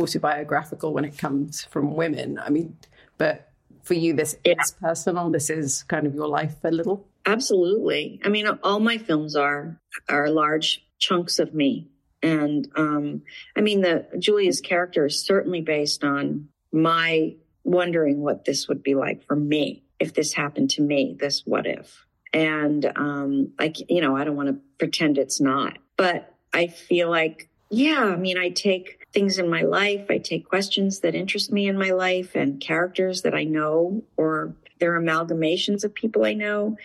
[0.00, 2.38] autobiographical when it comes from women.
[2.38, 2.76] I mean,
[3.18, 3.50] but
[3.82, 4.54] for you, this yeah.
[4.60, 5.30] is personal.
[5.30, 7.06] This is kind of your life a little.
[7.26, 8.20] Absolutely.
[8.24, 11.88] I mean, all my films are are large chunks of me,
[12.22, 13.22] and um,
[13.56, 18.94] I mean, the Julia's character is certainly based on my wondering what this would be
[18.94, 21.16] like for me if this happened to me.
[21.18, 22.06] This what if?
[22.32, 27.10] And um, like you know, I don't want to pretend it's not, but I feel
[27.10, 28.04] like yeah.
[28.04, 30.06] I mean, I take things in my life.
[30.10, 34.54] I take questions that interest me in my life and characters that I know or
[34.78, 36.76] they're amalgamations of people I know.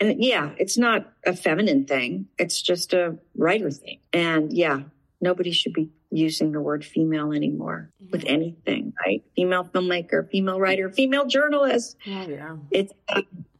[0.00, 2.26] And yeah, it's not a feminine thing.
[2.38, 4.00] It's just a writer thing.
[4.12, 4.80] And yeah,
[5.20, 8.10] nobody should be using the word female anymore mm-hmm.
[8.10, 9.22] with anything, right?
[9.36, 11.96] Female filmmaker, female writer, female journalist.
[12.06, 12.56] Oh, yeah.
[12.70, 12.92] It's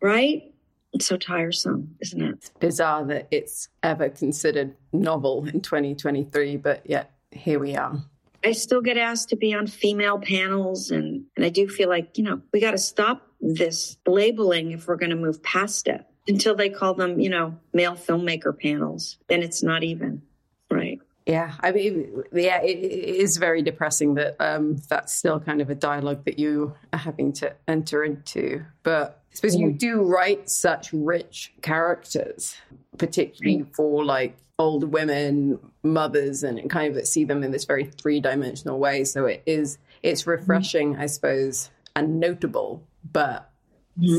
[0.01, 0.52] right.
[0.93, 2.35] It's so tiresome, isn't it?
[2.35, 8.03] It's bizarre that it's ever considered novel in 2023, but yet here we are.
[8.45, 12.19] I still get asked to be on female panels, and, and I do feel like,
[12.19, 16.05] you know, we got to stop this labeling if we're going to move past it
[16.29, 19.19] until they call them, you know, male filmmaker panels.
[19.29, 20.23] Then it's not even,
[20.71, 21.01] right?
[21.27, 25.71] Yeah, I mean, yeah, it, it is very depressing that um, that's still kind of
[25.71, 28.65] a dialogue that you are having to enter into.
[28.83, 29.79] But suppose you mm.
[29.79, 32.57] do write such rich characters,
[32.99, 38.21] particularly for like older women, mothers, and kind of see them in this very three
[38.21, 39.05] dimensional way.
[39.05, 43.51] So it is, it's refreshing, I suppose, and notable, but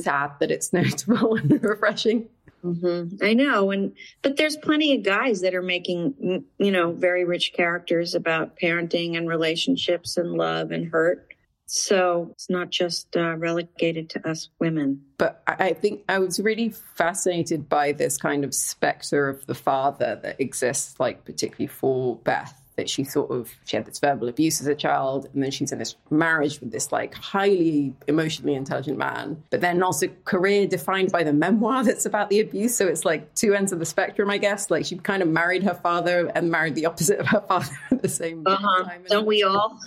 [0.02, 2.30] sad that it's notable and refreshing.
[2.64, 3.18] Mm-hmm.
[3.22, 7.52] I know, and but there's plenty of guys that are making you know very rich
[7.54, 11.33] characters about parenting and relationships and love and hurt.
[11.66, 15.02] So it's not just uh, relegated to us women.
[15.18, 20.20] But I think I was really fascinated by this kind of specter of the father
[20.22, 24.60] that exists, like particularly for Beth that she sort of she had this verbal abuse
[24.60, 28.98] as a child and then she's in this marriage with this like highly emotionally intelligent
[28.98, 29.42] man.
[29.50, 32.76] But then also career defined by the memoir that's about the abuse.
[32.76, 34.72] So it's like two ends of the spectrum i guess.
[34.72, 38.02] Like she kind of married her father and married the opposite of her father at
[38.02, 38.84] the same uh-huh.
[38.84, 39.04] time.
[39.08, 39.80] Don't we all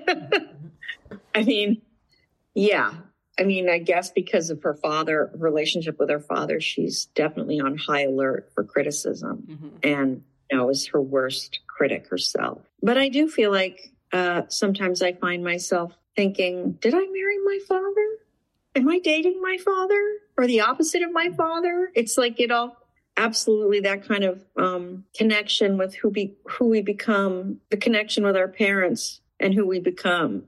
[1.34, 1.80] i mean
[2.54, 2.94] yeah
[3.40, 7.78] I mean, I guess because of her father relationship with her father, she's definitely on
[7.78, 9.46] high alert for criticism.
[9.48, 9.68] Mm-hmm.
[9.82, 12.62] And know, is her worst critic herself.
[12.82, 17.58] But I do feel like uh, sometimes I find myself thinking, did I marry my
[17.66, 18.08] father?
[18.74, 21.90] Am I dating my father or the opposite of my father?
[21.94, 22.76] It's like it all
[23.16, 28.36] absolutely that kind of um, connection with who be who we become, the connection with
[28.36, 30.44] our parents and who we become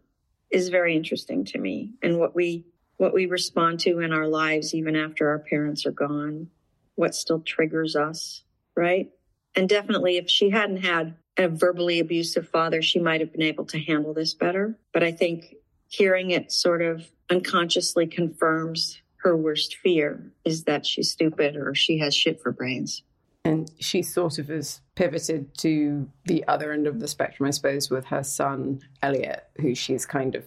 [0.54, 2.64] is very interesting to me and what we
[2.96, 6.48] what we respond to in our lives even after our parents are gone
[6.94, 8.44] what still triggers us
[8.76, 9.10] right
[9.54, 13.64] and definitely, if she hadn't had a verbally abusive father, she might have been able
[13.66, 14.78] to handle this better.
[14.92, 15.56] But I think
[15.88, 21.98] hearing it sort of unconsciously confirms her worst fear is that she's stupid or she
[21.98, 23.02] has shit for brains.
[23.44, 27.90] And she sort of has pivoted to the other end of the spectrum, I suppose,
[27.90, 30.44] with her son, Elliot, who she's kind of,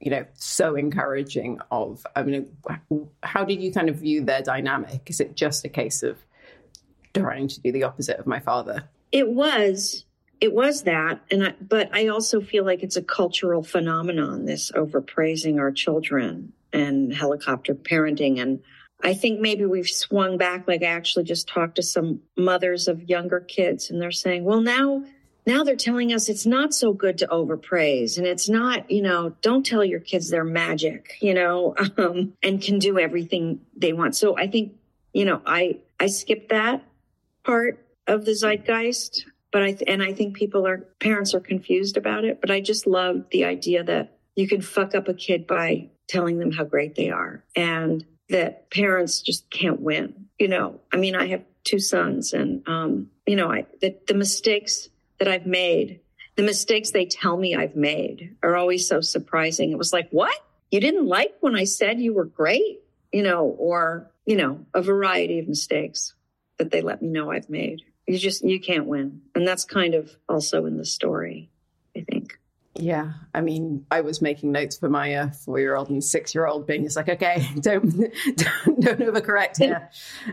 [0.00, 2.06] you know, so encouraging of.
[2.14, 2.54] I mean,
[3.22, 5.08] how did you kind of view their dynamic?
[5.08, 6.18] Is it just a case of
[7.20, 8.84] trying to do the opposite of my father.
[9.12, 10.04] It was.
[10.40, 14.44] It was that, and I, but I also feel like it's a cultural phenomenon.
[14.44, 18.60] This overpraising our children and helicopter parenting, and
[19.06, 20.66] I think maybe we've swung back.
[20.66, 24.60] Like I actually just talked to some mothers of younger kids, and they're saying, "Well,
[24.60, 25.04] now
[25.46, 29.30] now they're telling us it's not so good to overpraise and it's not you know
[29.42, 34.16] don't tell your kids they're magic you know um, and can do everything they want
[34.16, 34.72] so i think
[35.12, 36.82] you know i i skipped that
[37.44, 41.96] part of the zeitgeist but i th- and i think people are parents are confused
[41.96, 45.46] about it but i just love the idea that you can fuck up a kid
[45.46, 50.80] by telling them how great they are and that parents just can't win you know
[50.92, 55.28] i mean i have two sons and um you know i the, the mistakes that
[55.28, 56.00] i've made
[56.36, 60.34] the mistakes they tell me i've made are always so surprising it was like what
[60.70, 62.80] you didn't like when i said you were great
[63.12, 66.14] you know or you know a variety of mistakes
[66.58, 67.82] that they let me know I've made.
[68.06, 69.22] You just, you can't win.
[69.34, 71.50] And that's kind of also in the story.
[72.78, 76.96] Yeah, I mean, I was making notes for my uh, four-year-old and six-year-old, being just
[76.96, 79.90] like, okay, don't don't, don't overcorrect here.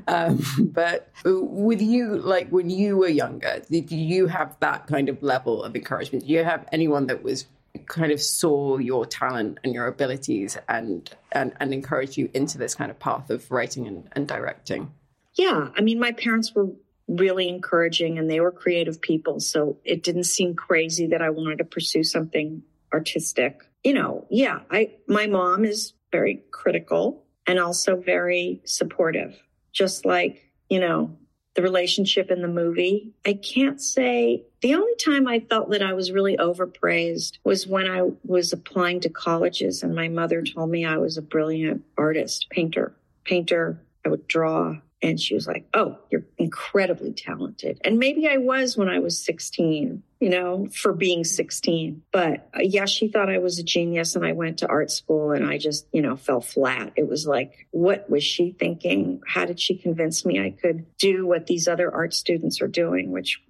[0.08, 5.22] Um, but with you, like when you were younger, did you have that kind of
[5.24, 6.26] level of encouragement?
[6.26, 7.46] Do you have anyone that was
[7.88, 12.76] kind of saw your talent and your abilities and and, and encouraged you into this
[12.76, 14.92] kind of path of writing and, and directing?
[15.36, 15.70] Yeah.
[15.76, 16.68] I mean, my parents were
[17.08, 19.40] really encouraging and they were creative people.
[19.40, 22.64] So it didn't seem crazy that I wanted to pursue something
[22.94, 23.62] artistic.
[23.84, 29.38] You know, yeah, I, my mom is very critical and also very supportive,
[29.74, 31.18] just like, you know,
[31.56, 33.14] the relationship in the movie.
[33.26, 37.88] I can't say the only time I felt that I was really overpraised was when
[37.88, 42.48] I was applying to colleges and my mother told me I was a brilliant artist,
[42.50, 43.80] painter, painter.
[44.06, 47.80] I would draw and she was like, Oh, you're incredibly talented.
[47.84, 52.02] And maybe I was when I was 16, you know, for being 16.
[52.12, 55.32] But uh, yeah, she thought I was a genius and I went to art school
[55.32, 56.94] and I just, you know, fell flat.
[56.96, 59.22] It was like, what was she thinking?
[59.28, 63.12] How did she convince me I could do what these other art students are doing,
[63.12, 63.44] which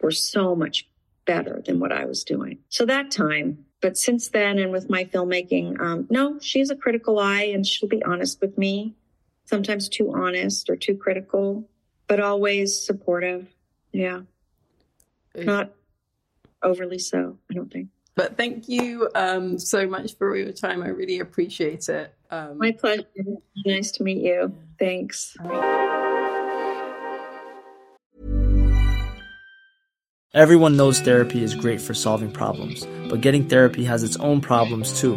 [0.00, 0.88] were so much
[1.26, 2.60] better than what I was doing?
[2.70, 7.18] So that time, but since then and with my filmmaking, um, no, she's a critical
[7.18, 8.94] eye and she'll be honest with me
[9.46, 11.68] sometimes too honest or too critical,
[12.06, 13.48] but always supportive.
[13.92, 14.20] Yeah.
[15.34, 15.72] Not
[16.62, 17.38] overly so.
[17.50, 17.88] I don't think.
[18.14, 20.82] But thank you um, so much for your time.
[20.82, 22.14] I really appreciate it.
[22.30, 23.04] Um, My pleasure.
[23.64, 24.54] Nice to meet you.
[24.78, 25.36] Thanks.
[30.32, 35.00] Everyone knows therapy is great for solving problems, but getting therapy has its own problems
[35.00, 35.16] too,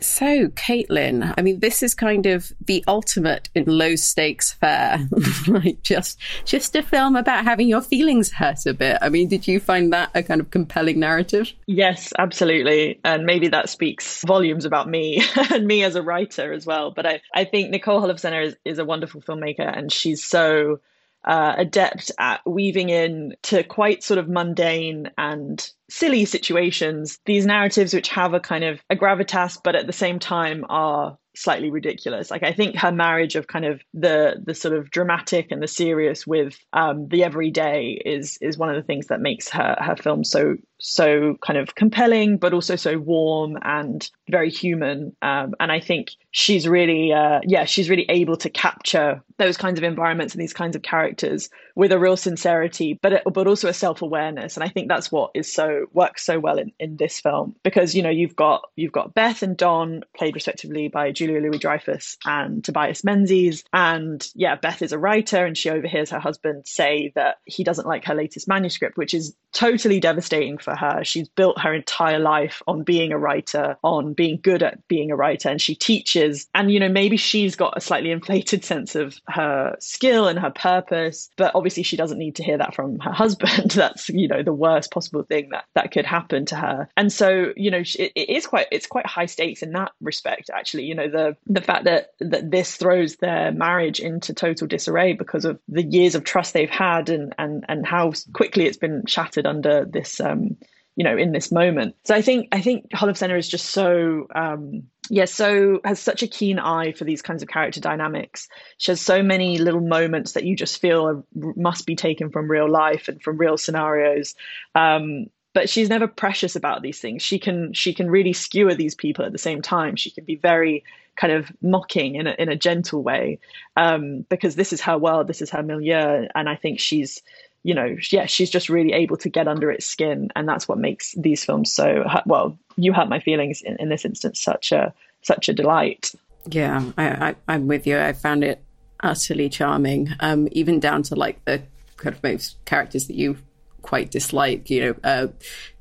[0.00, 5.06] So, Caitlin, I mean, this is kind of the ultimate in low stakes fare.
[5.48, 8.98] like just just a film about having your feelings hurt a bit.
[9.00, 11.52] I mean, did you find that a kind of compelling narrative?
[11.66, 13.00] Yes, absolutely.
[13.04, 16.92] And maybe that speaks volumes about me and me as a writer as well.
[16.94, 20.80] But I, I think Nicole Holofcener is, is a wonderful filmmaker and she's so
[21.24, 27.92] uh, adept at weaving in to quite sort of mundane and silly situations these narratives
[27.92, 32.30] which have a kind of a gravitas but at the same time are slightly ridiculous.
[32.30, 35.68] Like I think her marriage of kind of the the sort of dramatic and the
[35.68, 39.96] serious with um, the everyday is is one of the things that makes her her
[39.96, 45.16] film so so kind of compelling, but also so warm and very human.
[45.22, 49.78] Um, and I think she's really, uh, yeah, she's really able to capture those kinds
[49.78, 53.72] of environments and these kinds of characters with a real sincerity, but but also a
[53.72, 54.56] self awareness.
[54.56, 57.94] And I think that's what is so works so well in, in this film because
[57.94, 62.18] you know you've got you've got Beth and Don played respectively by Julia Louis Dreyfus
[62.24, 67.12] and Tobias Menzies, and yeah, Beth is a writer and she overhears her husband say
[67.14, 71.04] that he doesn't like her latest manuscript, which is totally devastating for her.
[71.04, 75.16] She's built her entire life on being a writer, on being good at being a
[75.16, 76.46] writer, and she teaches.
[76.54, 80.50] And, you know, maybe she's got a slightly inflated sense of her skill and her
[80.50, 83.70] purpose, but obviously she doesn't need to hear that from her husband.
[83.72, 86.88] That's, you know, the worst possible thing that, that could happen to her.
[86.96, 90.50] And so, you know, it, it is quite, it's quite high stakes in that respect,
[90.52, 90.84] actually.
[90.84, 95.44] You know, the, the fact that, that this throws their marriage into total disarray because
[95.44, 99.46] of the years of trust they've had and, and, and how quickly it's been shattered
[99.46, 100.56] under this um,
[100.98, 101.94] you know in this moment.
[102.04, 106.26] So i think i think Holofcener is just so um yeah so has such a
[106.26, 108.48] keen eye for these kinds of character dynamics.
[108.78, 111.24] She has so many little moments that you just feel are,
[111.56, 114.34] must be taken from real life and from real scenarios.
[114.74, 117.22] Um but she's never precious about these things.
[117.22, 119.94] She can she can really skewer these people at the same time.
[119.94, 120.82] She can be very
[121.18, 123.40] kind of mocking in a, in a gentle way
[123.76, 127.22] um, because this is her world this is her milieu and i think she's
[127.62, 130.78] you know, yeah, she's just really able to get under its skin, and that's what
[130.78, 132.58] makes these films so well.
[132.76, 136.14] You hurt my feelings in, in this instance, such a such a delight.
[136.50, 137.98] Yeah, I, I, am with you.
[137.98, 138.62] I found it
[139.02, 141.62] utterly charming, um, even down to like the
[141.96, 143.36] kind of most characters that you
[143.82, 144.70] quite dislike.
[144.70, 145.26] You know, uh,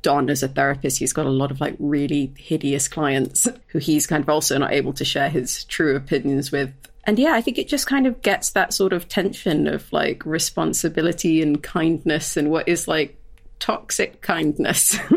[0.01, 4.07] Don as a therapist, he's got a lot of like really hideous clients who he's
[4.07, 6.73] kind of also not able to share his true opinions with
[7.07, 10.25] and yeah, I think it just kind of gets that sort of tension of like
[10.25, 13.17] responsibility and kindness and what is like
[13.59, 14.99] toxic kindness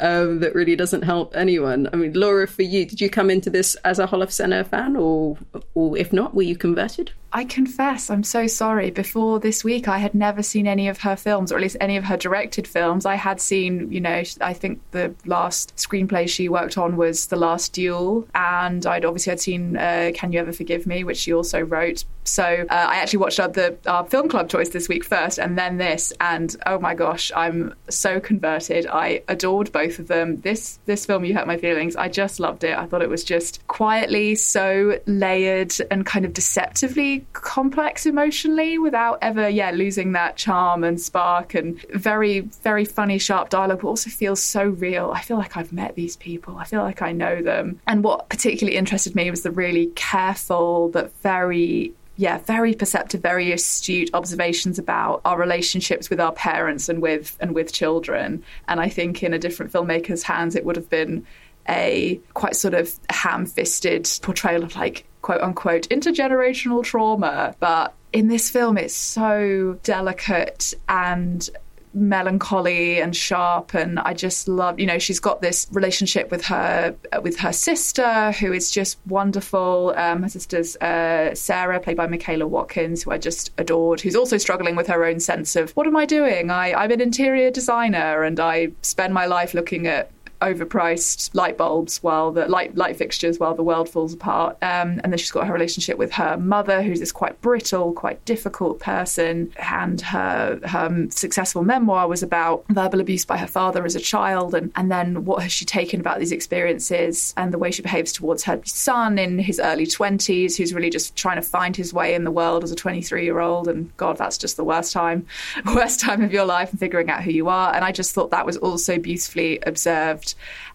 [0.00, 1.88] um, that really doesn't help anyone.
[1.94, 5.38] I mean, Laura, for you, did you come into this as a Holofcener fan, or,
[5.74, 7.12] or if not, were you converted?
[7.34, 8.90] I confess, I'm so sorry.
[8.90, 11.96] Before this week, I had never seen any of her films, or at least any
[11.96, 13.06] of her directed films.
[13.06, 17.36] I had seen, you know, I think the last screenplay she worked on was The
[17.36, 21.32] Last Duel, and I'd obviously had seen uh, Can You Ever Forgive Me, which she
[21.32, 22.04] also wrote.
[22.24, 25.58] So uh, I actually watched uh, the our film club choice this week first, and
[25.58, 28.86] then this, and oh my gosh, I'm so converted.
[28.86, 30.40] I adored both of them.
[30.42, 32.76] This this film, You Hurt My Feelings, I just loved it.
[32.76, 39.18] I thought it was just quietly so layered and kind of deceptively complex emotionally without
[39.22, 44.10] ever, yeah, losing that charm and spark and very, very funny, sharp dialogue, but also
[44.10, 45.10] feels so real.
[45.14, 46.56] I feel like I've met these people.
[46.56, 47.80] I feel like I know them.
[47.86, 53.52] And what particularly interested me was the really careful but very yeah, very perceptive, very
[53.52, 58.44] astute observations about our relationships with our parents and with and with children.
[58.68, 61.26] And I think in a different filmmaker's hands, it would have been
[61.68, 67.54] a quite sort of ham-fisted portrayal of like quote unquote intergenerational trauma.
[67.60, 71.48] But in this film, it's so delicate and
[71.94, 76.96] melancholy and sharp and I just love you know she's got this relationship with her
[77.22, 82.46] with her sister who is just wonderful um, her sister's uh, Sarah played by Michaela
[82.46, 85.96] Watkins who I just adored who's also struggling with her own sense of what am
[85.96, 90.10] I doing I, I'm an interior designer and I spend my life looking at
[90.42, 94.56] overpriced light bulbs while the light light fixtures while the world falls apart.
[94.62, 98.24] Um, and then she's got her relationship with her mother, who's this quite brittle, quite
[98.24, 99.52] difficult person.
[99.58, 104.54] And her her successful memoir was about verbal abuse by her father as a child,
[104.54, 108.12] and and then what has she taken about these experiences and the way she behaves
[108.12, 112.14] towards her son in his early twenties, who's really just trying to find his way
[112.14, 113.68] in the world as a 23 year old.
[113.68, 115.26] And God, that's just the worst time,
[115.66, 117.74] worst time of your life and figuring out who you are.
[117.74, 120.31] And I just thought that was also beautifully observed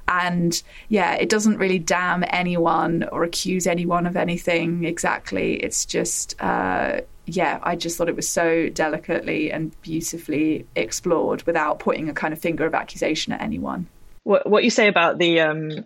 [0.07, 5.55] and yeah, it doesn't really damn anyone or accuse anyone of anything exactly.
[5.55, 11.79] It's just, uh, yeah, I just thought it was so delicately and beautifully explored without
[11.79, 13.87] putting a kind of finger of accusation at anyone.
[14.23, 15.85] What, what you say about the um,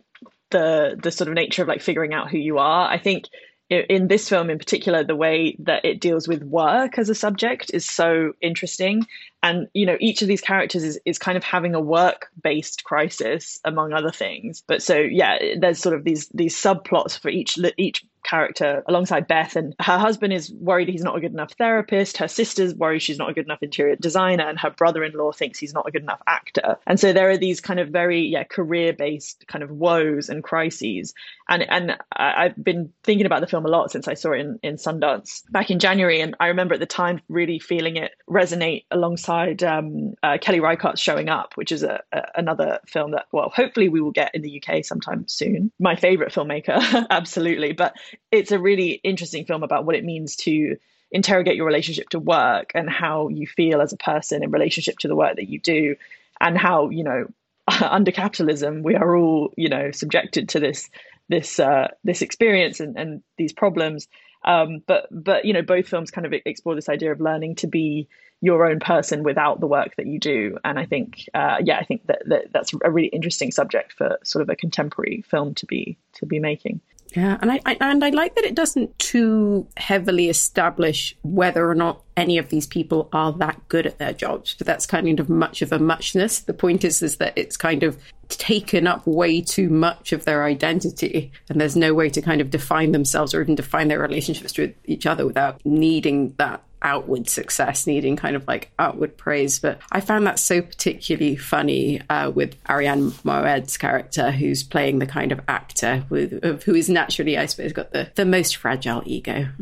[0.51, 3.25] the the sort of nature of like figuring out who you are, I think
[3.71, 7.71] in this film in particular the way that it deals with work as a subject
[7.73, 9.07] is so interesting
[9.43, 12.83] and you know each of these characters is, is kind of having a work based
[12.83, 14.63] crisis among other things.
[14.67, 19.55] But so yeah there's sort of these these subplots for each each character alongside Beth.
[19.55, 22.17] And her husband is worried he's not a good enough therapist.
[22.17, 24.47] Her sister's worried she's not a good enough interior designer.
[24.47, 26.77] And her brother in law thinks he's not a good enough actor.
[26.87, 30.43] And so there are these kind of very, yeah, career based kind of woes and
[30.43, 31.13] crises.
[31.49, 34.59] And, and I've been thinking about the film a lot since I saw it in,
[34.63, 36.21] in Sundance back in January.
[36.21, 41.01] And I remember at the time really feeling it resonate alongside um, uh, Kelly Reichardt's
[41.01, 44.41] Showing Up, which is a, a, another film that, well, hopefully we will get in
[44.41, 45.71] the UK sometime soon.
[45.79, 47.73] My favorite filmmaker, absolutely.
[47.73, 47.95] But
[48.31, 50.77] it's a really interesting film about what it means to
[51.11, 55.07] interrogate your relationship to work and how you feel as a person in relationship to
[55.07, 55.95] the work that you do
[56.39, 57.27] and how you know
[57.81, 60.89] under capitalism we are all you know subjected to this
[61.31, 64.07] this uh, this experience and, and these problems.
[64.43, 67.67] Um, but but you know both films kind of explore this idea of learning to
[67.67, 68.07] be
[68.41, 70.57] your own person without the work that you do.
[70.63, 74.17] And i think uh, yeah i think that, that that's a really interesting subject for
[74.23, 76.81] sort of a contemporary film to be to be making
[77.13, 81.75] yeah, and I, I, and I like that it doesn't too heavily establish whether or
[81.75, 84.55] not any of these people are that good at their jobs.
[84.57, 86.39] But that's kind of much of a muchness.
[86.39, 87.97] The point is is that it's kind of
[88.29, 92.49] taken up way too much of their identity, and there's no way to kind of
[92.49, 97.87] define themselves or even define their relationships with each other without needing that outward success,
[97.87, 99.59] needing kind of like outward praise.
[99.59, 105.05] But I found that so particularly funny uh, with Arian Moayed's character, who's playing the
[105.05, 109.47] kind of actor with, who is naturally, I suppose, got the, the most fragile ego.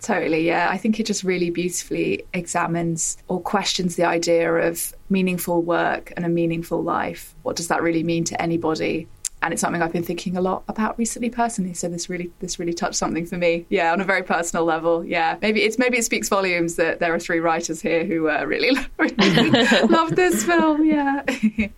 [0.00, 0.68] Totally, yeah.
[0.70, 6.24] I think it just really beautifully examines or questions the idea of meaningful work and
[6.24, 7.34] a meaningful life.
[7.42, 9.08] What does that really mean to anybody?
[9.48, 11.72] And it's something I've been thinking a lot about recently personally.
[11.72, 13.64] So this really this really touched something for me.
[13.70, 15.02] Yeah, on a very personal level.
[15.02, 18.44] Yeah, maybe it's maybe it speaks volumes that there are three writers here who uh,
[18.44, 19.50] really, really
[19.86, 20.84] love this film.
[20.84, 21.24] Yeah.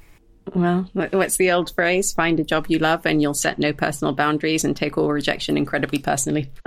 [0.52, 2.12] Well, what's the old phrase?
[2.12, 5.56] Find a job you love and you'll set no personal boundaries and take all rejection
[5.56, 6.50] incredibly personally.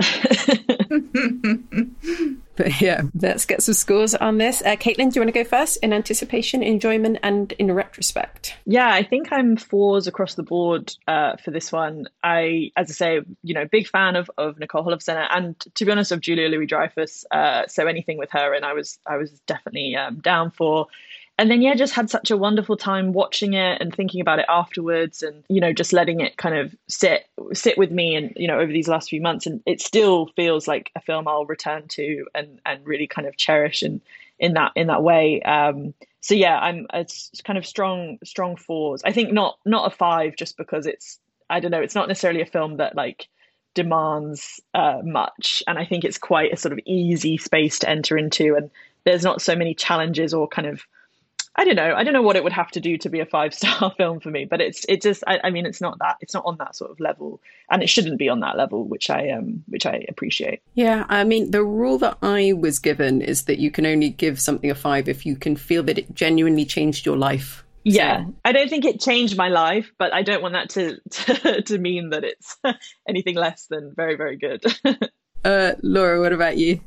[2.56, 4.62] but yeah, let's get some scores on this.
[4.62, 8.54] Uh, Caitlin, do you want to go first in anticipation, enjoyment, and in retrospect?
[8.64, 12.08] Yeah, I think I'm fours across the board uh, for this one.
[12.22, 15.90] I, as I say, you know, big fan of, of Nicole Holofcener and to be
[15.90, 17.24] honest, of Julia Louis Dreyfus.
[17.30, 20.86] Uh, so anything with her, and I was I was definitely um, down for
[21.38, 24.46] and then yeah just had such a wonderful time watching it and thinking about it
[24.48, 28.46] afterwards and you know just letting it kind of sit sit with me and you
[28.46, 29.46] know over these last few months.
[29.46, 33.36] And it still feels like a film I'll return to and and really kind of
[33.36, 34.00] cherish in
[34.38, 35.42] in that in that way.
[35.42, 39.02] Um so yeah I'm it's kind of strong strong fours.
[39.04, 41.18] I think not not a five just because it's
[41.50, 43.28] I don't know it's not necessarily a film that like
[43.74, 45.62] demands uh, much.
[45.66, 48.54] And I think it's quite a sort of easy space to enter into.
[48.54, 48.70] And
[49.04, 50.86] there's not so many challenges or kind of
[51.56, 51.94] I don't know.
[51.94, 54.20] I don't know what it would have to do to be a five star film
[54.20, 55.22] for me, but it's it just.
[55.26, 56.16] I, I, mean, it's not that.
[56.20, 57.40] It's not on that sort of level,
[57.70, 60.62] and it shouldn't be on that level, which I um which I appreciate.
[60.74, 64.40] Yeah, I mean, the rule that I was given is that you can only give
[64.40, 67.64] something a five if you can feel that it genuinely changed your life.
[67.84, 71.62] Yeah, I don't think it changed my life, but I don't want that to to,
[71.62, 72.56] to mean that it's
[73.08, 74.64] anything less than very very good.
[75.44, 76.80] uh, Laura, what about you?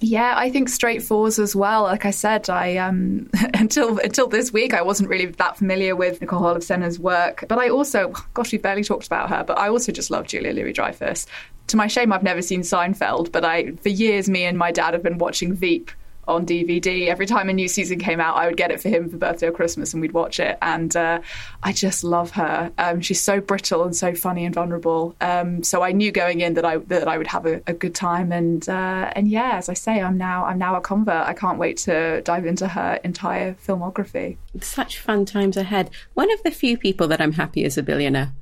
[0.00, 1.84] Yeah, I think straight fours as well.
[1.84, 6.20] Like I said, I um, until until this week I wasn't really that familiar with
[6.20, 9.92] Nicole Holofcener's work, but I also, gosh, we barely talked about her, but I also
[9.92, 11.26] just love Julia Louis Dreyfus.
[11.68, 14.94] To my shame, I've never seen Seinfeld, but I for years me and my dad
[14.94, 15.90] have been watching Veep
[16.28, 17.08] on DVD.
[17.08, 19.48] Every time a new season came out, I would get it for him for birthday
[19.48, 20.58] or Christmas, and we'd watch it.
[20.62, 21.20] And uh,
[21.62, 22.72] I just love her.
[22.78, 25.14] Um, she's so brittle and so funny and vulnerable.
[25.20, 27.94] Um, so I knew going in that I that I would have a, a good
[27.94, 28.32] time.
[28.32, 31.26] And uh, and yeah, as I say, I'm now I'm now a convert.
[31.26, 34.36] I can't wait to dive into her entire filmography.
[34.60, 35.90] Such fun times ahead.
[36.14, 38.32] One of the few people that I'm happy as a billionaire.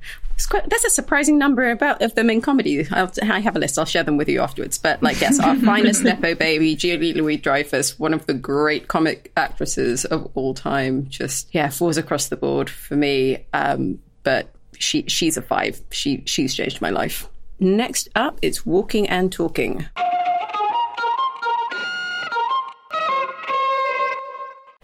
[0.49, 2.85] Quite, there's a surprising number about of them in comedy.
[2.91, 3.77] I'll, i have a list.
[3.79, 4.77] I'll share them with you afterwards.
[4.77, 9.31] But like, yes, our finest nepo baby, Julie Louis Dreyfus, one of the great comic
[9.35, 11.07] actresses of all time.
[11.09, 13.45] Just yeah, falls across the board for me.
[13.53, 15.81] Um, but she she's a five.
[15.91, 17.27] She she's changed my life.
[17.59, 19.85] Next up, it's walking and talking.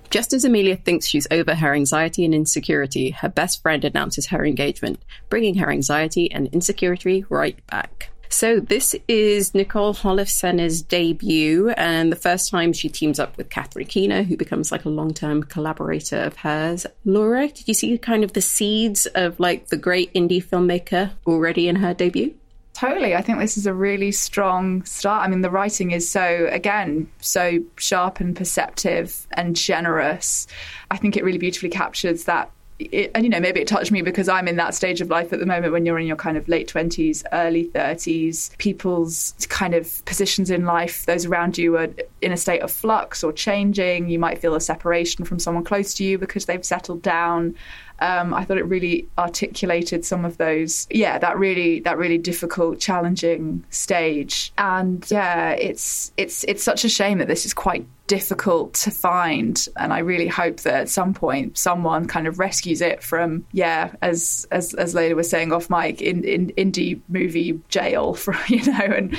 [0.09, 4.43] Just as Amelia thinks she's over her anxiety and insecurity, her best friend announces her
[4.43, 8.09] engagement, bringing her anxiety and insecurity right back.
[8.31, 13.87] So this is Nicole Holofcener's debut, and the first time she teams up with Catherine
[13.87, 16.85] Keener, who becomes like a long-term collaborator of hers.
[17.05, 21.67] Laura, did you see kind of the seeds of like the great indie filmmaker already
[21.67, 22.33] in her debut?
[22.73, 23.15] Totally.
[23.15, 25.25] I think this is a really strong start.
[25.25, 30.47] I mean, the writing is so, again, so sharp and perceptive and generous.
[30.89, 32.51] I think it really beautifully captures that.
[32.79, 35.33] It, and you know maybe it touched me because i'm in that stage of life
[35.33, 39.73] at the moment when you're in your kind of late 20s early 30s people's kind
[39.73, 41.89] of positions in life those around you are
[42.21, 44.09] in a state of flux or changing.
[44.09, 47.55] You might feel a separation from someone close to you because they've settled down
[48.01, 52.79] um, I thought it really articulated some of those, yeah, that really that really difficult,
[52.79, 54.51] challenging stage.
[54.57, 59.67] And yeah, it's it's it's such a shame that this is quite difficult to find
[59.77, 63.91] and i really hope that at some point someone kind of rescues it from yeah
[64.01, 68.65] as as as Leila was saying off mic in, in indie movie jail for you
[68.65, 69.15] know and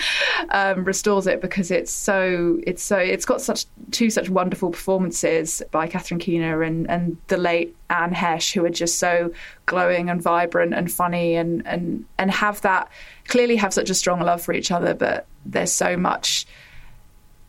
[0.50, 5.62] um, restores it because it's so it's so it's got such two such wonderful performances
[5.70, 9.32] by Catherine Keener and and the late Anne Heche, who are just so
[9.66, 12.90] glowing and vibrant and funny and and and have that
[13.28, 16.46] clearly have such a strong love for each other but there's so much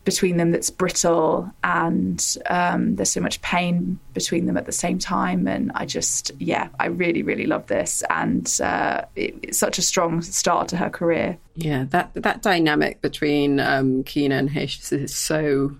[0.04, 4.98] between them that's brittle and um, there's so much pain between them at the same
[4.98, 5.46] time.
[5.46, 8.02] And i just yeah i really really love this.
[8.10, 11.38] And uh, it, it's such a strong start to her career.
[11.54, 15.76] Yeah that that dynamic between um, Keener and Heche is so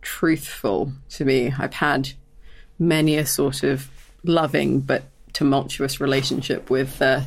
[0.00, 1.52] truthful to me.
[1.58, 2.12] I've had
[2.78, 3.90] many a sort of
[4.24, 7.20] loving but tumultuous relationship with uh,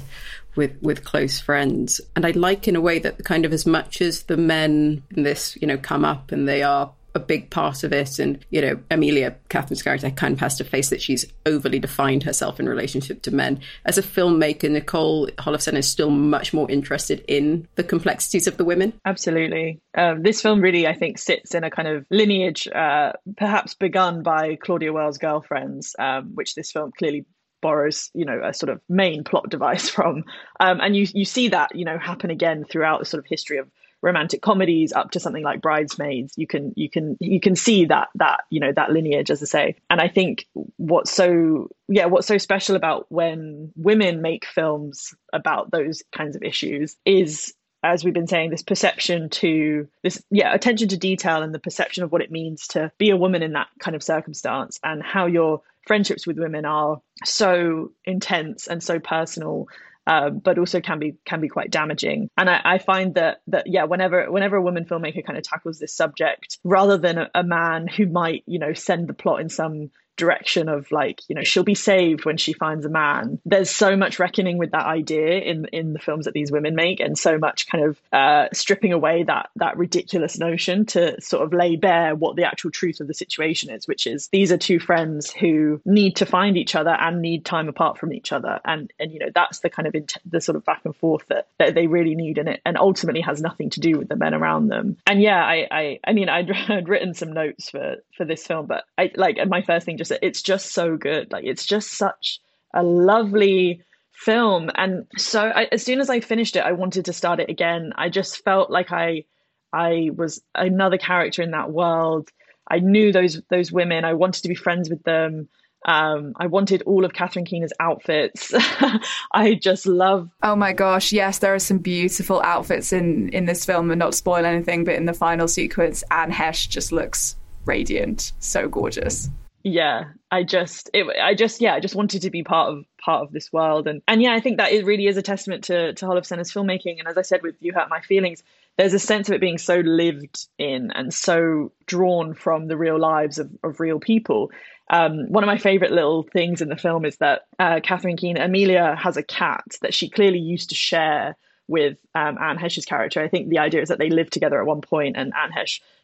[0.56, 2.02] with with close friends.
[2.16, 5.24] And I like in a way that kind of as much as the men in
[5.24, 8.20] this, you know, come up and they are a big part of it.
[8.20, 12.24] And, you know, Amelia, Catherine's character, kind of has to face that she's overly defined
[12.24, 13.60] herself in relationship to men.
[13.86, 18.66] As a filmmaker, Nicole Holofcener is still much more interested in the complexities of the
[18.66, 18.94] women.
[19.06, 19.80] Absolutely.
[19.98, 24.24] Um, this film really, I think, sits in a kind of lineage, uh, perhaps begun
[24.24, 27.26] by Claudia Weill's Girlfriends, um, which this film clearly
[27.62, 30.24] borrows you know a sort of main plot device from
[30.62, 33.58] um, and you you see that you know happen again throughout the sort of history
[33.58, 33.68] of
[34.02, 38.08] romantic comedies up to something like bridesmaids you can you can you can see that
[38.16, 39.76] that you know that lineage as i say.
[39.90, 40.46] And i think
[40.78, 46.44] what's so yeah what's so special about when women make films about those kinds of
[46.44, 51.54] issues is as we've been saying, this perception to this, yeah, attention to detail and
[51.54, 54.80] the perception of what it means to be a woman in that kind of circumstance
[54.84, 59.68] and how your friendships with women are so intense and so personal
[60.10, 62.30] um, but also can be can be quite damaging.
[62.36, 65.78] And I, I, find that that yeah, whenever whenever a woman filmmaker kind of tackles
[65.78, 69.50] this subject, rather than a, a, man who might you know send the plot in
[69.50, 73.40] some direction of like you know she'll be saved when she finds a man.
[73.46, 77.00] There's so much reckoning with that idea in in the films that these women make
[77.00, 81.54] and so much kind of uh, stripping away that that ridiculous notion to sort of
[81.54, 84.80] lay bare what the actual truth of the situation is which is these are two
[84.80, 88.60] friends who need to find each other and need time apart from each other.
[88.66, 91.26] And and you know that's the kind of int- the sort of back and forth
[91.30, 94.16] that, that they really need and it and ultimately has nothing to do with the
[94.16, 94.98] men around them.
[95.08, 98.68] And yeah i i, I mean I'd, I'd written some notes for for this film
[98.68, 101.32] but i like my first thing just It's just so good.
[101.32, 102.40] Like it's just such
[102.74, 103.84] a lovely
[104.14, 104.70] film.
[104.76, 107.94] And so I, as soon as I finished it, I wanted to start it again.
[107.96, 109.26] I just felt like I
[109.72, 112.30] I was another character in that world.
[112.70, 114.06] I knew those those women.
[114.06, 115.48] I wanted to be friends with them.
[115.86, 118.54] Um, I wanted all of Catherine Keener's outfits.
[119.34, 120.30] I just love.
[120.44, 124.14] Oh my gosh, yes, there are some beautiful outfits in in this film, and not
[124.14, 129.30] spoil anything, but in the final sequence, Anne Heche just looks radiant, so gorgeous.
[129.64, 133.24] Yeah, I just, it, I just, yeah, I just wanted to be part of part
[133.24, 135.94] of this world, and and yeah, I think that it really is a testament to
[135.94, 137.00] to Holofcener's filmmaking.
[137.00, 138.42] And as I said with You Hurt My Feelings,
[138.78, 142.98] there's a sense of it being so lived in and so drawn from the real
[142.98, 144.52] lives of, of real people
[144.90, 148.38] um, one of my favorite little things in the film is that uh, Catherine keene
[148.38, 151.36] Amelia, has a cat that she clearly used to share
[151.68, 153.22] with um, Anne Heche's character.
[153.22, 155.52] I think the idea is that they lived together at one point, and Anne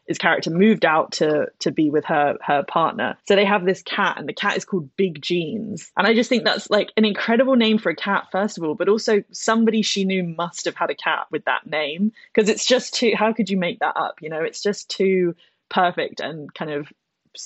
[0.06, 3.16] Heche's character moved out to to be with her her partner.
[3.26, 5.90] So they have this cat, and the cat is called Big Jeans.
[5.96, 8.74] And I just think that's like an incredible name for a cat, first of all,
[8.74, 12.66] but also somebody she knew must have had a cat with that name because it's
[12.66, 13.12] just too.
[13.16, 14.20] How could you make that up?
[14.20, 15.34] You know, it's just too
[15.68, 16.92] perfect and kind of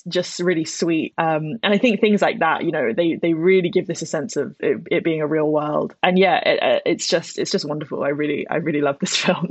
[0.08, 1.14] just really sweet.
[1.18, 4.06] Um, and I think things like that, you know, they they really give this a
[4.06, 5.94] sense of it, it being a real world.
[6.02, 8.02] And yeah, it, it's just it's just wonderful.
[8.02, 9.48] I really I really love this film.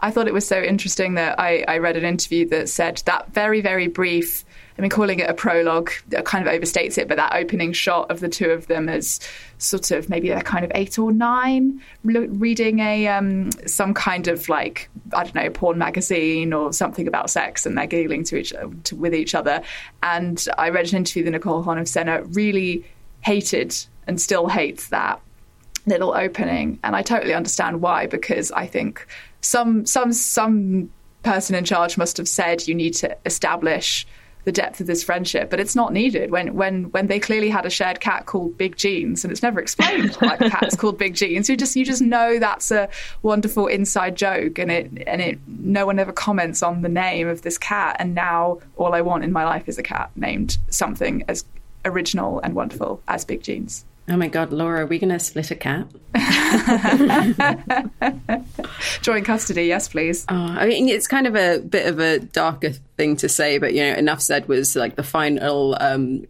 [0.00, 3.32] I thought it was so interesting that I, I read an interview that said that
[3.32, 4.44] very very brief
[4.78, 5.90] I mean, calling it a prologue
[6.24, 9.18] kind of overstates it, but that opening shot of the two of them as
[9.58, 14.48] sort of maybe they're kind of eight or nine reading a um, some kind of
[14.48, 18.54] like I don't know porn magazine or something about sex, and they're giggling to each
[18.84, 19.62] to, with each other.
[20.04, 22.84] And I read an interview that Nicole Holofcener really
[23.22, 23.74] hated
[24.06, 25.20] and still hates that
[25.86, 29.04] little opening, and I totally understand why because I think
[29.40, 30.90] some some some
[31.22, 34.06] person in charge must have said you need to establish
[34.44, 37.66] the depth of this friendship, but it's not needed when when when they clearly had
[37.66, 41.14] a shared cat called Big Jeans, and it's never explained why the cat's called Big
[41.14, 41.50] Jeans.
[41.50, 42.88] You just you just know that's a
[43.22, 47.42] wonderful inside joke, and it and it no one ever comments on the name of
[47.42, 47.96] this cat.
[47.98, 51.44] And now all I want in my life is a cat named something as
[51.84, 53.84] original and wonderful as Big Jeans.
[54.10, 55.86] Oh my God, Laura, are we going to split a cat?
[59.02, 60.24] Joint custody, yes, please.
[60.30, 63.74] Oh, I mean, it's kind of a bit of a darker thing to say, but
[63.74, 66.26] you know, enough said was like the final um,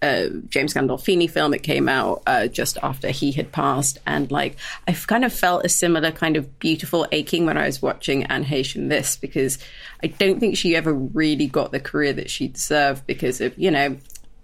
[0.00, 1.54] uh, James Gandolfini film.
[1.54, 4.56] It came out uh, just after he had passed, and like
[4.86, 8.44] I've kind of felt a similar kind of beautiful aching when I was watching Anne
[8.44, 9.58] in this because
[10.02, 13.72] I don't think she ever really got the career that she deserved because of you
[13.72, 13.96] know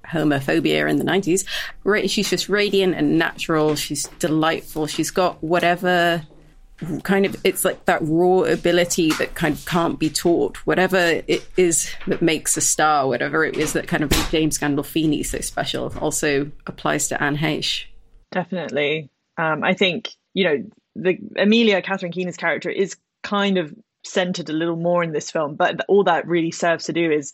[0.06, 1.44] homophobia in the 90s.
[2.08, 3.74] She's just radiant and natural.
[3.74, 4.86] She's delightful.
[4.86, 6.26] She's got whatever
[7.02, 11.46] kind of it's like that raw ability that kind of can't be taught whatever it
[11.56, 15.38] is that makes a star whatever it is that kind of makes james gandolfini so
[15.38, 17.84] special also applies to anne heche
[18.32, 20.64] definitely um, i think you know
[20.96, 23.72] the amelia catherine keener's character is kind of
[24.04, 27.32] centered a little more in this film but all that really serves to do is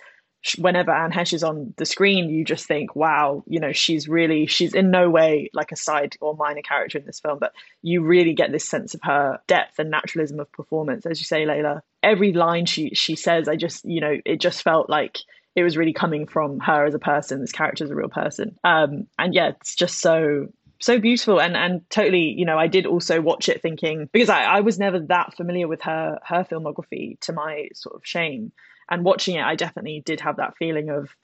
[0.58, 4.46] whenever Anne Heche is on the screen, you just think, wow, you know, she's really,
[4.46, 8.02] she's in no way like a side or minor character in this film, but you
[8.02, 11.04] really get this sense of her depth and naturalism of performance.
[11.04, 14.62] As you say, Leila, every line she, she says, I just, you know, it just
[14.62, 15.18] felt like
[15.56, 17.40] it was really coming from her as a person.
[17.40, 18.58] This character is a real person.
[18.64, 20.48] Um, and yeah, it's just so,
[20.80, 21.40] so beautiful.
[21.40, 24.78] And and totally you know i did also watch it thinking because I, I was
[24.78, 28.52] never that familiar with her her filmography to my sort of shame.
[28.90, 31.14] And watching it, I definitely did have that feeling of,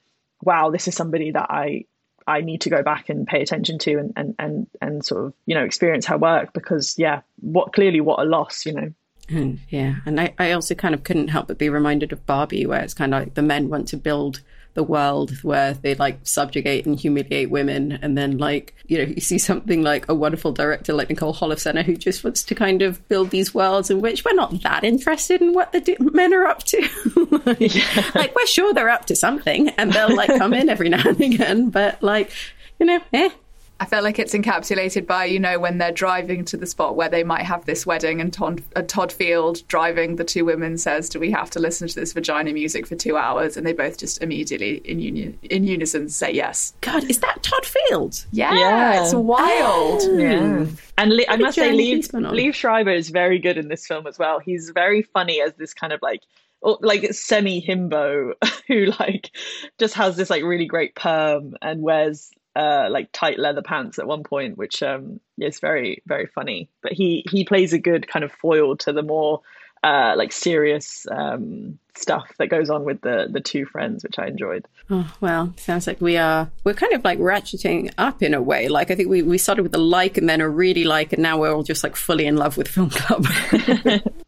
[0.41, 1.87] wow, this is somebody that I
[2.27, 5.35] I need to go back and pay attention to and and and and sort of
[5.47, 8.93] you know experience her work because yeah, what clearly what a loss, you know.
[9.29, 12.67] And yeah, and I, I also kind of couldn't help but be reminded of Barbie,
[12.67, 14.43] where it's kind of like the men want to build
[14.77, 19.21] the world where they like subjugate and humiliate women and then like you know you
[19.21, 23.07] see something like a wonderful director like nicole holofcener who just wants to kind of
[23.09, 26.45] build these worlds in which we're not that interested in what the d- men are
[26.45, 26.79] up to
[27.47, 28.11] like, yeah.
[28.15, 31.21] like we're sure they're up to something and they'll like come in every now and
[31.21, 32.31] again but like
[32.79, 33.31] you know eh
[33.79, 37.11] I felt like it's encapsulated by, you know, when they're driving to the spot where
[37.11, 41.11] they might have this wedding, and Todd, uh, Todd Field driving the two women says,
[41.11, 43.99] "Do we have to listen to this vagina music for two hours?" And they both
[43.99, 46.73] just immediately in union in unison say yes.
[46.81, 48.25] God, is that Todd Field?
[48.33, 49.03] Yeah, yeah.
[49.03, 50.01] it's wild.
[50.05, 50.19] Oh.
[50.19, 50.67] Yeah.
[50.99, 54.19] And Le- I must say, Liev, Liev Schreiber is very good in this film as
[54.19, 54.39] well.
[54.39, 56.23] He's very funny as this kind of like
[56.63, 58.33] like semi himbo
[58.67, 59.31] who like
[59.79, 64.07] just has this like really great perm and wears uh, like tight leather pants at
[64.07, 66.69] one point, which um, is very very funny.
[66.83, 69.43] But he he plays a good kind of foil to the more
[69.83, 74.27] uh, like serious um, stuff that goes on with the the two friends, which I
[74.27, 74.67] enjoyed.
[74.91, 78.69] Oh well, sounds like we are we're kind of like ratcheting up in a way.
[78.69, 81.23] Like I think we we started with a like and then a really like, and
[81.23, 83.27] now we're all just like fully in love with Film Club.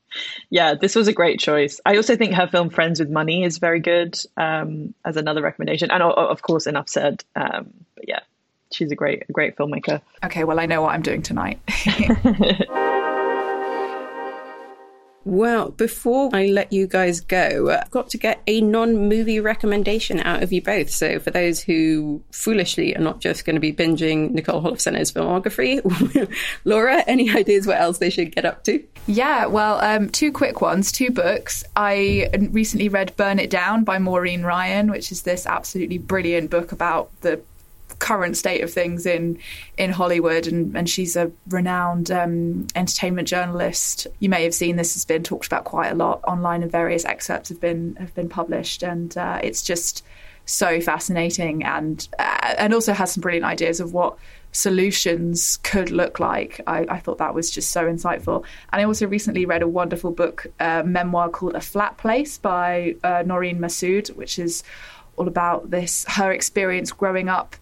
[0.51, 1.81] yeah, this was a great choice.
[1.85, 5.91] I also think her film Friends with Money is very good um, as another recommendation,
[5.91, 7.25] and of course, Enough Said.
[7.37, 8.21] Um, but yeah,
[8.73, 10.01] she's a great, a great filmmaker.
[10.25, 11.61] Okay, well, I know what I'm doing tonight.
[15.29, 20.21] Well, before I let you guys go, I've got to get a non movie recommendation
[20.21, 20.89] out of you both.
[20.89, 25.83] So, for those who foolishly are not just going to be binging Nicole Holofcener's filmography,
[26.65, 28.83] Laura, any ideas what else they should get up to?
[29.07, 31.63] Yeah, well, um, two quick ones, two books.
[31.77, 36.73] I recently read Burn It Down by Maureen Ryan, which is this absolutely brilliant book
[36.73, 37.39] about the
[37.99, 39.39] current state of things in
[39.77, 44.07] in Hollywood, and, and she's a renowned um, entertainment journalist.
[44.19, 47.05] You may have seen this has been talked about quite a lot online, and various
[47.05, 50.05] excerpts have been have been published, and uh, it's just
[50.47, 54.17] so fascinating, and uh, and also has some brilliant ideas of what
[54.53, 56.61] solutions could look like.
[56.67, 58.45] I, I, thought that was just so insightful.
[58.73, 62.97] And I also recently read a wonderful book, uh, memoir called A Flat Place by
[63.05, 64.65] uh, Noreen Masud, which is
[65.19, 67.57] all about this her experience growing up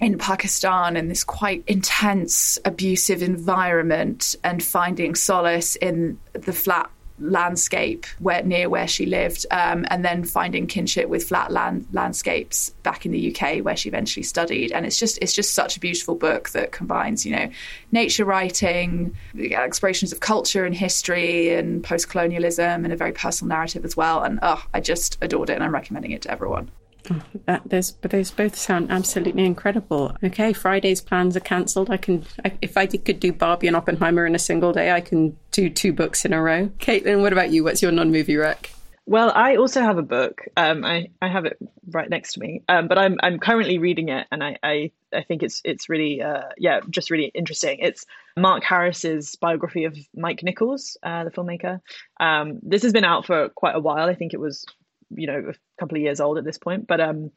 [0.00, 8.04] in Pakistan in this quite intense, abusive environment and finding solace in the flat landscape
[8.18, 13.06] where near where she lived, um, and then finding kinship with flat land landscapes back
[13.06, 14.72] in the UK where she eventually studied.
[14.72, 17.48] And it's just it's just such a beautiful book that combines you know
[17.92, 23.84] nature writing, explorations of culture and history, and post colonialism, and a very personal narrative
[23.84, 24.22] as well.
[24.22, 26.70] And oh, I just adored it, and I'm recommending it to everyone.
[27.10, 30.16] Oh, that, those, those both sound absolutely incredible.
[30.24, 31.90] Okay, Friday's plans are cancelled.
[31.90, 35.00] I can, I, if I could do Barbie and Oppenheimer in a single day, I
[35.00, 36.68] can do two books in a row.
[36.78, 37.64] Caitlin, what about you?
[37.64, 38.70] What's your non-movie rec?
[39.08, 40.42] Well, I also have a book.
[40.56, 41.58] Um, I, I have it
[41.90, 45.22] right next to me, um, but I'm I'm currently reading it, and I I, I
[45.22, 47.78] think it's it's really uh, yeah just really interesting.
[47.78, 48.04] It's
[48.36, 51.80] Mark Harris's biography of Mike Nichols, uh, the filmmaker.
[52.18, 54.08] Um, this has been out for quite a while.
[54.08, 54.66] I think it was
[55.10, 57.30] you know a couple of years old at this point but um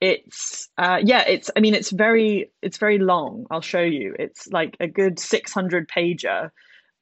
[0.00, 4.14] it's uh yeah it's i mean it's very it's very long i'll show you.
[4.18, 6.50] It's like a good 600 pager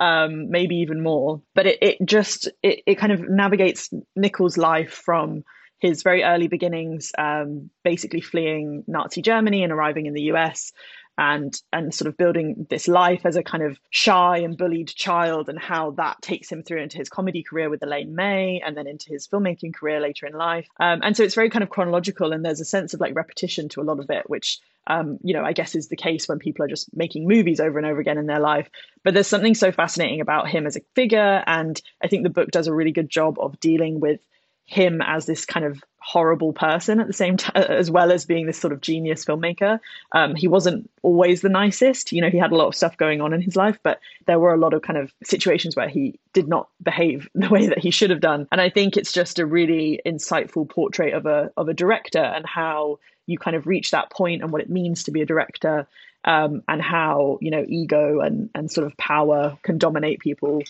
[0.00, 4.92] um maybe even more but it, it just it, it kind of navigates nichols life
[4.92, 5.44] from
[5.78, 10.72] his very early beginnings um basically fleeing nazi germany and arriving in the us
[11.16, 15.48] and and sort of building this life as a kind of shy and bullied child
[15.48, 18.86] and how that takes him through into his comedy career with Elaine May and then
[18.86, 20.66] into his filmmaking career later in life.
[20.80, 23.68] Um, and so it's very kind of chronological and there's a sense of like repetition
[23.70, 26.38] to a lot of it, which um, you know, I guess is the case when
[26.38, 28.68] people are just making movies over and over again in their life.
[29.02, 32.50] But there's something so fascinating about him as a figure, and I think the book
[32.50, 34.20] does a really good job of dealing with
[34.66, 38.46] him as this kind of horrible person at the same time as well as being
[38.46, 39.80] this sort of genius filmmaker.
[40.12, 43.20] Um, he wasn't always the nicest you know he had a lot of stuff going
[43.20, 46.18] on in his life but there were a lot of kind of situations where he
[46.32, 48.46] did not behave the way that he should have done.
[48.52, 52.46] And i think it's just a really insightful portrait of a of a director and
[52.46, 55.86] how you kind of reach that point and what it means to be a director
[56.24, 60.62] um, and how you know ego and and sort of power can dominate people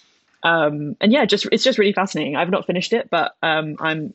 [0.44, 2.36] um, and yeah, just it's just really fascinating.
[2.36, 4.14] I've not finished it, but um, I'm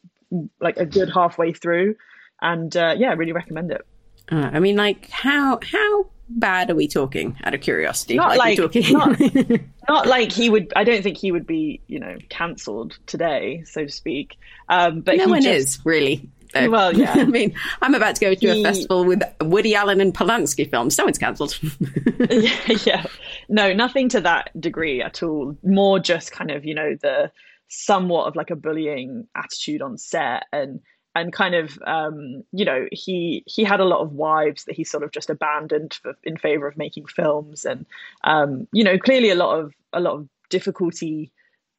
[0.62, 1.96] like a good halfway through,
[2.40, 3.86] and uh, yeah, really recommend it.
[4.32, 7.36] Uh, I mean, like how how bad are we talking?
[7.44, 9.20] Out of curiosity, not like, like not,
[9.90, 10.72] not, like he would.
[10.76, 14.38] I don't think he would be, you know, cancelled today, so to speak.
[14.70, 15.80] Um, but no one just...
[15.80, 16.30] is really.
[16.54, 16.70] Though.
[16.70, 17.14] Well, yeah.
[17.14, 18.62] I mean, I'm about to go to he...
[18.62, 20.98] a festival with Woody Allen and Polanski films.
[20.98, 21.60] No one's cancelled.
[22.30, 23.06] yeah, yeah,
[23.48, 25.58] no, nothing to that degree at all.
[25.64, 27.32] More just kind of, you know, the
[27.68, 30.82] somewhat of like a bullying attitude on set and
[31.16, 34.84] and kind of um, you know he he had a lot of wives that he
[34.84, 37.86] sort of just abandoned for, in favor of making films and
[38.24, 41.32] um, you know clearly a lot of a lot of difficulty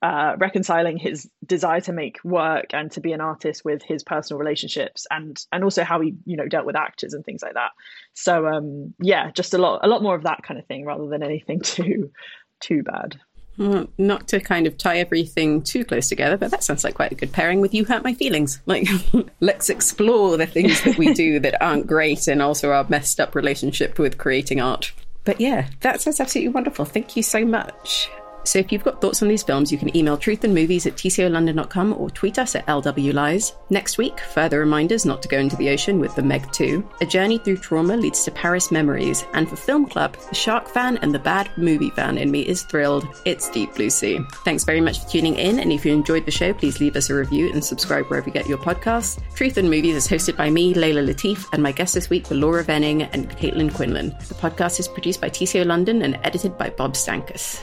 [0.02, 4.38] uh, reconciling his desire to make work and to be an artist with his personal
[4.38, 7.70] relationships and and also how he you know dealt with actors and things like that
[8.14, 11.06] so um yeah just a lot a lot more of that kind of thing rather
[11.08, 12.10] than anything too
[12.60, 13.20] too bad
[13.58, 17.12] well, not to kind of tie everything too close together, but that sounds like quite
[17.12, 18.58] a good pairing with You Hurt My Feelings.
[18.66, 18.88] Like,
[19.40, 23.34] let's explore the things that we do that aren't great and also our messed up
[23.34, 24.92] relationship with creating art.
[25.24, 26.86] But yeah, that sounds absolutely wonderful.
[26.86, 28.08] Thank you so much.
[28.44, 32.10] So if you've got thoughts on these films, you can email truthandmovies at tcolondon.com or
[32.10, 33.52] tweet us at lwlies.
[33.70, 36.88] Next week, further reminders not to go into the ocean with The Meg 2.
[37.00, 39.24] A journey through trauma leads to Paris memories.
[39.34, 42.62] And for Film Club, the shark fan and the bad movie fan in me is
[42.62, 43.06] thrilled.
[43.24, 44.20] It's Deep Blue Sea.
[44.44, 45.60] Thanks very much for tuning in.
[45.60, 48.32] And if you enjoyed the show, please leave us a review and subscribe wherever you
[48.32, 49.20] get your podcasts.
[49.34, 52.36] Truth and Movies is hosted by me, Leila Latif, and my guests this week were
[52.36, 54.10] Laura Venning and Caitlin Quinlan.
[54.28, 57.62] The podcast is produced by TCO London and edited by Bob Stankus.